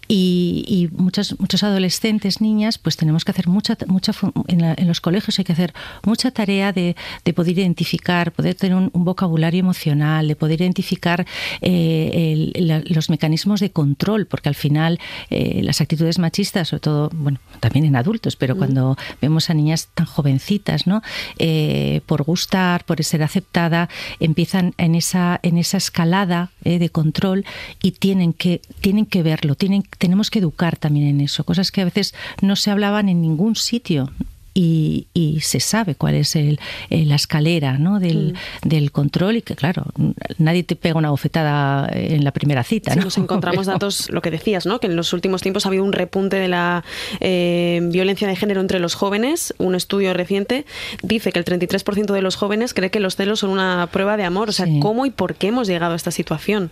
Y, 0.08 0.64
y 0.66 0.88
muchos 1.00 1.62
adolescentes, 1.62 2.40
niñas, 2.40 2.79
pues 2.82 2.96
tenemos 2.96 3.24
que 3.24 3.30
hacer 3.32 3.48
mucha, 3.48 3.76
mucha 3.86 4.12
en, 4.48 4.88
los 4.88 5.00
colegios 5.00 5.38
hay 5.38 5.44
que 5.44 5.52
hacer 5.52 5.74
mucha 6.04 6.30
tarea 6.30 6.72
de, 6.72 6.96
poder 7.34 7.58
identificar, 7.58 8.32
poder 8.32 8.54
tener 8.54 8.76
un, 8.76 8.90
vocabulario 8.92 9.60
emocional, 9.60 10.28
de 10.28 10.36
poder 10.36 10.60
identificar 10.60 11.26
eh, 11.60 12.82
los 12.86 13.10
mecanismos 13.10 13.60
de 13.60 13.70
control, 13.70 14.26
porque 14.26 14.48
al 14.48 14.54
final 14.54 14.98
eh, 15.30 15.60
las 15.62 15.80
actitudes 15.80 16.18
machistas, 16.18 16.68
sobre 16.68 16.80
todo, 16.80 17.10
bueno, 17.12 17.38
también 17.60 17.84
en 17.84 17.96
adultos, 17.96 18.36
pero 18.36 18.54
mm. 18.54 18.58
cuando 18.58 18.96
vemos 19.20 19.50
a 19.50 19.54
niñas 19.54 19.88
tan 19.94 20.06
jovencitas, 20.06 20.86
¿no? 20.86 21.02
Eh, 21.38 22.00
por 22.06 22.24
gustar, 22.24 22.84
por 22.84 23.02
ser 23.04 23.22
aceptada, 23.22 23.88
empiezan 24.18 24.74
en 24.76 24.94
esa, 24.94 25.40
en 25.42 25.56
esa 25.56 25.76
escalada 25.78 26.50
de 26.62 26.90
control 26.90 27.44
y 27.82 27.92
tienen 27.92 28.32
que, 28.32 28.60
tienen 28.80 29.06
que 29.06 29.22
verlo, 29.22 29.54
tienen, 29.54 29.84
tenemos 29.98 30.30
que 30.30 30.38
educar 30.40 30.76
también 30.76 31.08
en 31.08 31.20
eso, 31.20 31.44
cosas 31.44 31.70
que 31.70 31.80
a 31.80 31.84
veces 31.84 32.14
no 32.42 32.56
se 32.56 32.69
hablaban 32.70 33.08
en 33.08 33.20
ningún 33.20 33.56
sitio 33.56 34.10
y, 34.54 35.06
se 35.42 35.60
sabe 35.60 35.94
cuál 35.94 36.14
es 36.14 36.36
el, 36.36 36.58
la 36.90 37.14
escalera 37.14 37.78
¿no? 37.78 37.98
del, 37.98 38.34
mm. 38.62 38.68
del, 38.68 38.92
control 38.92 39.36
y 39.36 39.42
que, 39.42 39.56
claro, 39.56 39.86
nadie 40.38 40.64
te 40.64 40.76
pega 40.76 40.98
una 40.98 41.10
bofetada 41.10 41.88
en 41.92 42.24
la 42.24 42.32
primera 42.32 42.62
cita. 42.62 42.94
nos 42.94 43.16
encontramos 43.16 43.66
datos, 43.66 44.10
lo 44.10 44.20
que 44.22 44.30
decías, 44.30 44.66
¿no? 44.66 44.80
que 44.80 44.86
en 44.86 44.96
los 44.96 45.12
últimos 45.12 45.42
tiempos 45.42 45.64
ha 45.64 45.68
habido 45.68 45.84
un 45.84 45.92
repunte 45.92 46.36
de 46.36 46.48
la 46.48 46.84
eh, 47.20 47.80
violencia 47.84 48.28
de 48.28 48.36
género 48.36 48.60
entre 48.60 48.80
los 48.80 48.94
jóvenes. 48.94 49.54
Un 49.58 49.74
estudio 49.74 50.12
reciente 50.14 50.66
dice 51.02 51.32
que 51.32 51.38
el 51.38 51.44
33% 51.44 52.12
de 52.12 52.22
los 52.22 52.36
jóvenes 52.36 52.74
cree 52.74 52.90
que 52.90 53.00
los 53.00 53.16
celos 53.16 53.40
son 53.40 53.50
una 53.50 53.88
prueba 53.92 54.16
de 54.16 54.24
amor. 54.24 54.48
O 54.48 54.52
sea, 54.52 54.66
¿cómo 54.80 55.06
y 55.06 55.10
por 55.10 55.34
qué 55.34 55.48
hemos 55.48 55.68
llegado 55.68 55.92
a 55.92 55.96
esta 55.96 56.10
situación? 56.10 56.70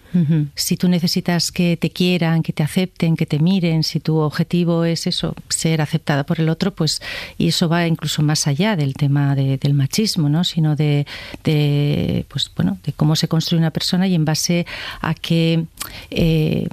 Si 0.54 0.76
tú 0.76 0.88
necesitas 0.88 1.52
que 1.52 1.76
te 1.76 1.90
quieran, 1.90 2.42
que 2.42 2.52
te 2.52 2.62
acepten, 2.62 3.16
que 3.16 3.26
te 3.26 3.38
miren, 3.38 3.82
si 3.82 4.00
tu 4.00 4.16
objetivo 4.18 4.84
es 4.84 5.06
eso, 5.06 5.34
ser 5.48 5.80
aceptada 5.80 6.24
por 6.24 6.40
el 6.40 6.48
otro, 6.48 6.72
pues 6.72 7.00
y 7.36 7.48
eso 7.48 7.67
va 7.68 7.86
incluso 7.86 8.22
más 8.22 8.46
allá 8.46 8.76
del 8.76 8.94
tema 8.94 9.34
del 9.34 9.74
machismo, 9.74 10.28
¿no? 10.28 10.44
sino 10.44 10.76
de, 10.76 11.06
pues, 12.28 12.50
bueno, 12.56 12.78
de 12.84 12.92
cómo 12.92 13.16
se 13.16 13.28
construye 13.28 13.58
una 13.58 13.70
persona 13.70 14.06
y 14.06 14.14
en 14.14 14.24
base 14.24 14.66
a 15.00 15.14
qué 15.14 15.64
eh, 16.10 16.68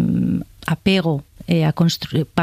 apego 0.65 1.23
eh, 1.47 1.69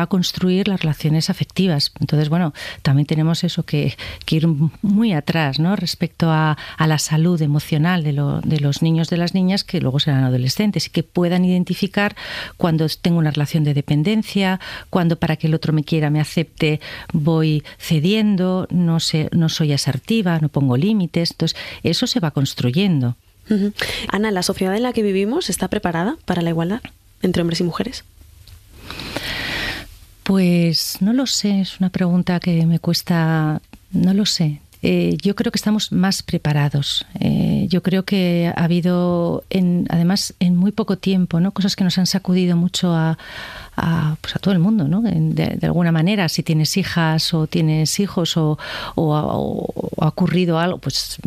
construir 0.09 0.69
las 0.69 0.81
relaciones 0.81 1.31
afectivas. 1.31 1.93
Entonces, 2.01 2.29
bueno, 2.29 2.53
también 2.83 3.07
tenemos 3.07 3.45
eso 3.45 3.65
que, 3.65 3.97
ir 4.31 4.47
muy 4.81 5.13
atrás 5.13 5.59
¿no? 5.59 5.77
respecto 5.77 6.31
a, 6.31 6.57
la 6.79 6.99
salud 6.99 7.41
emocional 7.43 8.03
de, 8.03 8.13
de, 8.45 8.61
los 8.61 8.83
niños, 8.83 9.11
de 9.11 9.17
las 9.19 9.35
niñas, 9.35 9.63
que 9.63 9.81
luego 9.81 10.01
serán 10.01 10.25
adolescentes 10.25 10.87
y 10.87 10.91
que 10.91 11.03
puedan 11.03 11.45
identificar 11.45 12.17
cuando 12.57 12.87
tengo 12.89 13.19
una 13.19 13.31
relación 13.31 13.65
de 13.65 13.75
dependencia, 13.75 14.59
cuando 14.91 15.17
para 15.17 15.37
que 15.37 15.47
el 15.47 15.55
otro 15.55 15.73
me 15.73 15.85
quiera, 15.85 16.11
me 16.11 16.21
acepte, 16.21 16.81
voy 17.13 17.63
cediendo, 17.79 18.67
no, 18.71 19.01
sé, 19.01 19.29
no 19.33 19.49
soy 19.49 19.73
asertiva, 19.73 20.39
no 20.41 20.49
pongo 20.49 20.77
límites. 20.77 21.33
Entonces, 21.33 21.59
eso 21.83 22.07
se 22.07 22.21
va 22.21 22.31
construyendo. 22.31 23.17
Ana, 24.09 24.31
¿la 24.31 24.43
sociedad 24.43 24.77
en 24.77 24.83
la 24.83 24.93
que 24.93 25.03
vivimos 25.03 25.51
está 25.51 25.69
preparada 25.69 26.17
para 26.25 26.43
la 26.43 26.51
igualdad 26.51 26.81
entre 27.23 27.43
hombres 27.43 27.61
y 27.61 27.65
mujeres? 27.65 28.05
Pues 30.23 30.99
no 31.01 31.13
lo 31.13 31.27
sé, 31.27 31.61
es 31.61 31.81
una 31.81 31.91
pregunta 31.91 32.39
que 32.39 32.65
me 32.67 32.79
cuesta, 32.79 33.61
no 33.91 34.15
lo 34.15 34.25
sé. 34.25 34.61
Eh, 34.83 35.17
yo 35.23 35.37
creo 35.37 35.53
que 35.53 35.57
estamos 35.59 35.93
más 35.93 36.23
preparados. 36.23 37.07
Eh, 37.21 37.67
yo 37.69 37.83
creo 37.83 38.05
que 38.05 38.53
ha 38.55 38.65
habido, 38.65 39.45
en, 39.49 39.87
además, 39.91 40.35
en 40.41 40.57
muy 40.57 40.73
poco 40.73 40.99
tiempo, 40.99 41.39
¿no? 41.39 41.53
cosas 41.53 41.77
que 41.77 41.85
nos 41.85 41.99
han 41.99 42.07
sacudido 42.07 42.57
mucho 42.57 42.93
a, 42.93 43.17
a, 43.83 44.17
pues 44.21 44.37
a 44.37 44.39
todo 44.39 44.55
el 44.55 44.61
mundo, 44.61 44.87
¿no? 44.87 45.03
De, 45.03 45.59
alguna 45.63 45.91
manera, 45.91 46.29
si 46.29 46.45
tienes 46.45 46.77
hijas 46.77 47.35
o 47.35 47.49
tienes 47.49 47.99
hijos 47.99 48.37
o, 48.37 48.57
ha 48.97 50.09
ocurrido 50.09 50.59
algo 50.59 50.79
pues, 50.79 51.19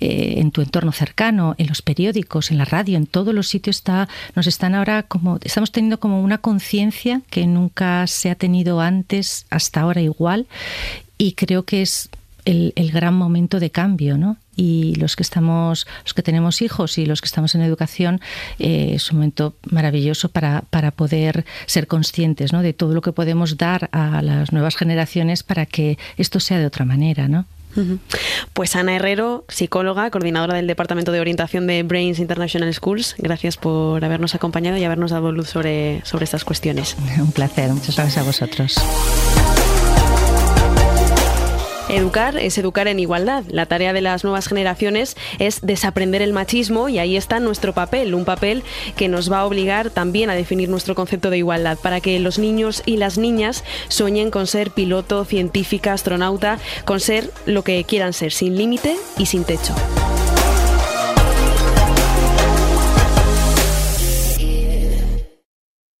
eh, 0.00 0.34
en 0.38 0.50
tu 0.50 0.62
entorno 0.62 0.90
cercano, 0.90 1.54
en 1.58 1.68
los 1.68 1.80
periódicos, 1.80 2.50
en 2.50 2.58
la 2.58 2.64
radio, 2.64 2.96
en 2.96 3.06
todos 3.06 3.32
los 3.32 3.48
sitios 3.48 3.76
está, 3.76 4.08
nos 4.34 4.48
están 4.48 4.74
ahora 4.74 5.04
como, 5.04 5.38
estamos 5.42 5.70
teniendo 5.70 6.00
como 6.00 6.20
una 6.20 6.38
conciencia 6.38 7.22
que 7.30 7.46
nunca 7.46 8.06
se 8.08 8.30
ha 8.30 8.34
tenido 8.34 8.80
antes, 8.80 9.46
hasta 9.50 9.80
ahora 9.80 10.00
igual, 10.00 10.46
y 11.18 11.32
creo 11.32 11.62
que 11.64 11.82
es 11.82 12.10
el, 12.44 12.90
gran 12.92 13.14
momento 13.14 13.60
de 13.60 13.70
cambio, 13.70 14.18
¿no? 14.18 14.36
Y 14.56 14.94
los 14.96 15.16
que 15.16 15.22
estamos, 15.22 15.86
los 16.04 16.14
que 16.14 16.22
tenemos 16.22 16.62
hijos 16.62 16.98
y 16.98 17.06
los 17.06 17.20
que 17.20 17.26
estamos 17.26 17.54
en 17.54 17.62
educación, 17.62 18.20
eh, 18.58 18.92
es 18.94 19.10
un 19.10 19.18
momento 19.18 19.54
maravilloso 19.70 20.28
para, 20.28 20.62
para 20.70 20.90
poder 20.90 21.44
ser 21.66 21.86
conscientes 21.86 22.52
¿no? 22.52 22.62
de 22.62 22.72
todo 22.72 22.94
lo 22.94 23.00
que 23.00 23.12
podemos 23.12 23.56
dar 23.56 23.88
a 23.92 24.22
las 24.22 24.52
nuevas 24.52 24.76
generaciones 24.76 25.42
para 25.42 25.66
que 25.66 25.98
esto 26.16 26.40
sea 26.40 26.58
de 26.58 26.66
otra 26.66 26.84
manera, 26.84 27.28
¿no? 27.28 27.46
Pues 28.52 28.76
Ana 28.76 28.96
Herrero, 28.96 29.44
psicóloga, 29.48 30.10
coordinadora 30.10 30.56
del 30.56 30.66
Departamento 30.66 31.12
de 31.12 31.20
Orientación 31.20 31.66
de 31.66 31.82
Brains 31.82 32.18
International 32.18 32.72
Schools, 32.72 33.14
gracias 33.18 33.56
por 33.56 34.04
habernos 34.04 34.34
acompañado 34.34 34.76
y 34.76 34.84
habernos 34.84 35.10
dado 35.10 35.32
luz 35.32 35.48
sobre, 35.48 36.02
sobre 36.04 36.24
estas 36.24 36.44
cuestiones. 36.44 36.96
Un 37.18 37.32
placer, 37.32 37.70
muchas 37.70 37.96
gracias 37.96 38.18
a 38.18 38.22
vosotros. 38.22 39.41
Educar 41.88 42.36
es 42.38 42.56
educar 42.58 42.88
en 42.88 43.00
igualdad. 43.00 43.44
La 43.48 43.66
tarea 43.66 43.92
de 43.92 44.00
las 44.00 44.24
nuevas 44.24 44.46
generaciones 44.46 45.16
es 45.38 45.60
desaprender 45.62 46.22
el 46.22 46.32
machismo 46.32 46.88
y 46.88 46.98
ahí 46.98 47.16
está 47.16 47.40
nuestro 47.40 47.72
papel, 47.72 48.14
un 48.14 48.24
papel 48.24 48.62
que 48.96 49.08
nos 49.08 49.30
va 49.30 49.40
a 49.40 49.46
obligar 49.46 49.90
también 49.90 50.30
a 50.30 50.34
definir 50.34 50.68
nuestro 50.68 50.94
concepto 50.94 51.30
de 51.30 51.38
igualdad 51.38 51.78
para 51.82 52.00
que 52.00 52.18
los 52.20 52.38
niños 52.38 52.82
y 52.86 52.96
las 52.96 53.18
niñas 53.18 53.64
sueñen 53.88 54.30
con 54.30 54.46
ser 54.46 54.70
piloto, 54.70 55.24
científica, 55.24 55.92
astronauta, 55.92 56.58
con 56.84 57.00
ser 57.00 57.30
lo 57.46 57.62
que 57.62 57.84
quieran 57.84 58.12
ser, 58.12 58.32
sin 58.32 58.56
límite 58.56 58.96
y 59.18 59.26
sin 59.26 59.44
techo. 59.44 59.74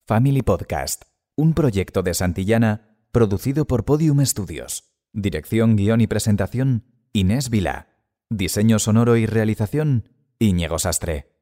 Family 0.06 0.42
Podcast, 0.42 1.04
un 1.36 1.54
proyecto 1.54 2.02
de 2.02 2.14
Santillana 2.14 2.96
producido 3.12 3.66
por 3.66 3.84
Podium 3.84 4.24
Studios. 4.24 4.91
Dirección, 5.14 5.76
guion 5.76 6.00
y 6.00 6.06
presentación, 6.06 6.84
Inés 7.12 7.50
Vila. 7.50 7.88
Diseño 8.30 8.78
sonoro 8.78 9.18
y 9.18 9.26
realización, 9.26 10.08
Íñigo 10.38 10.78
Sastre. 10.78 11.32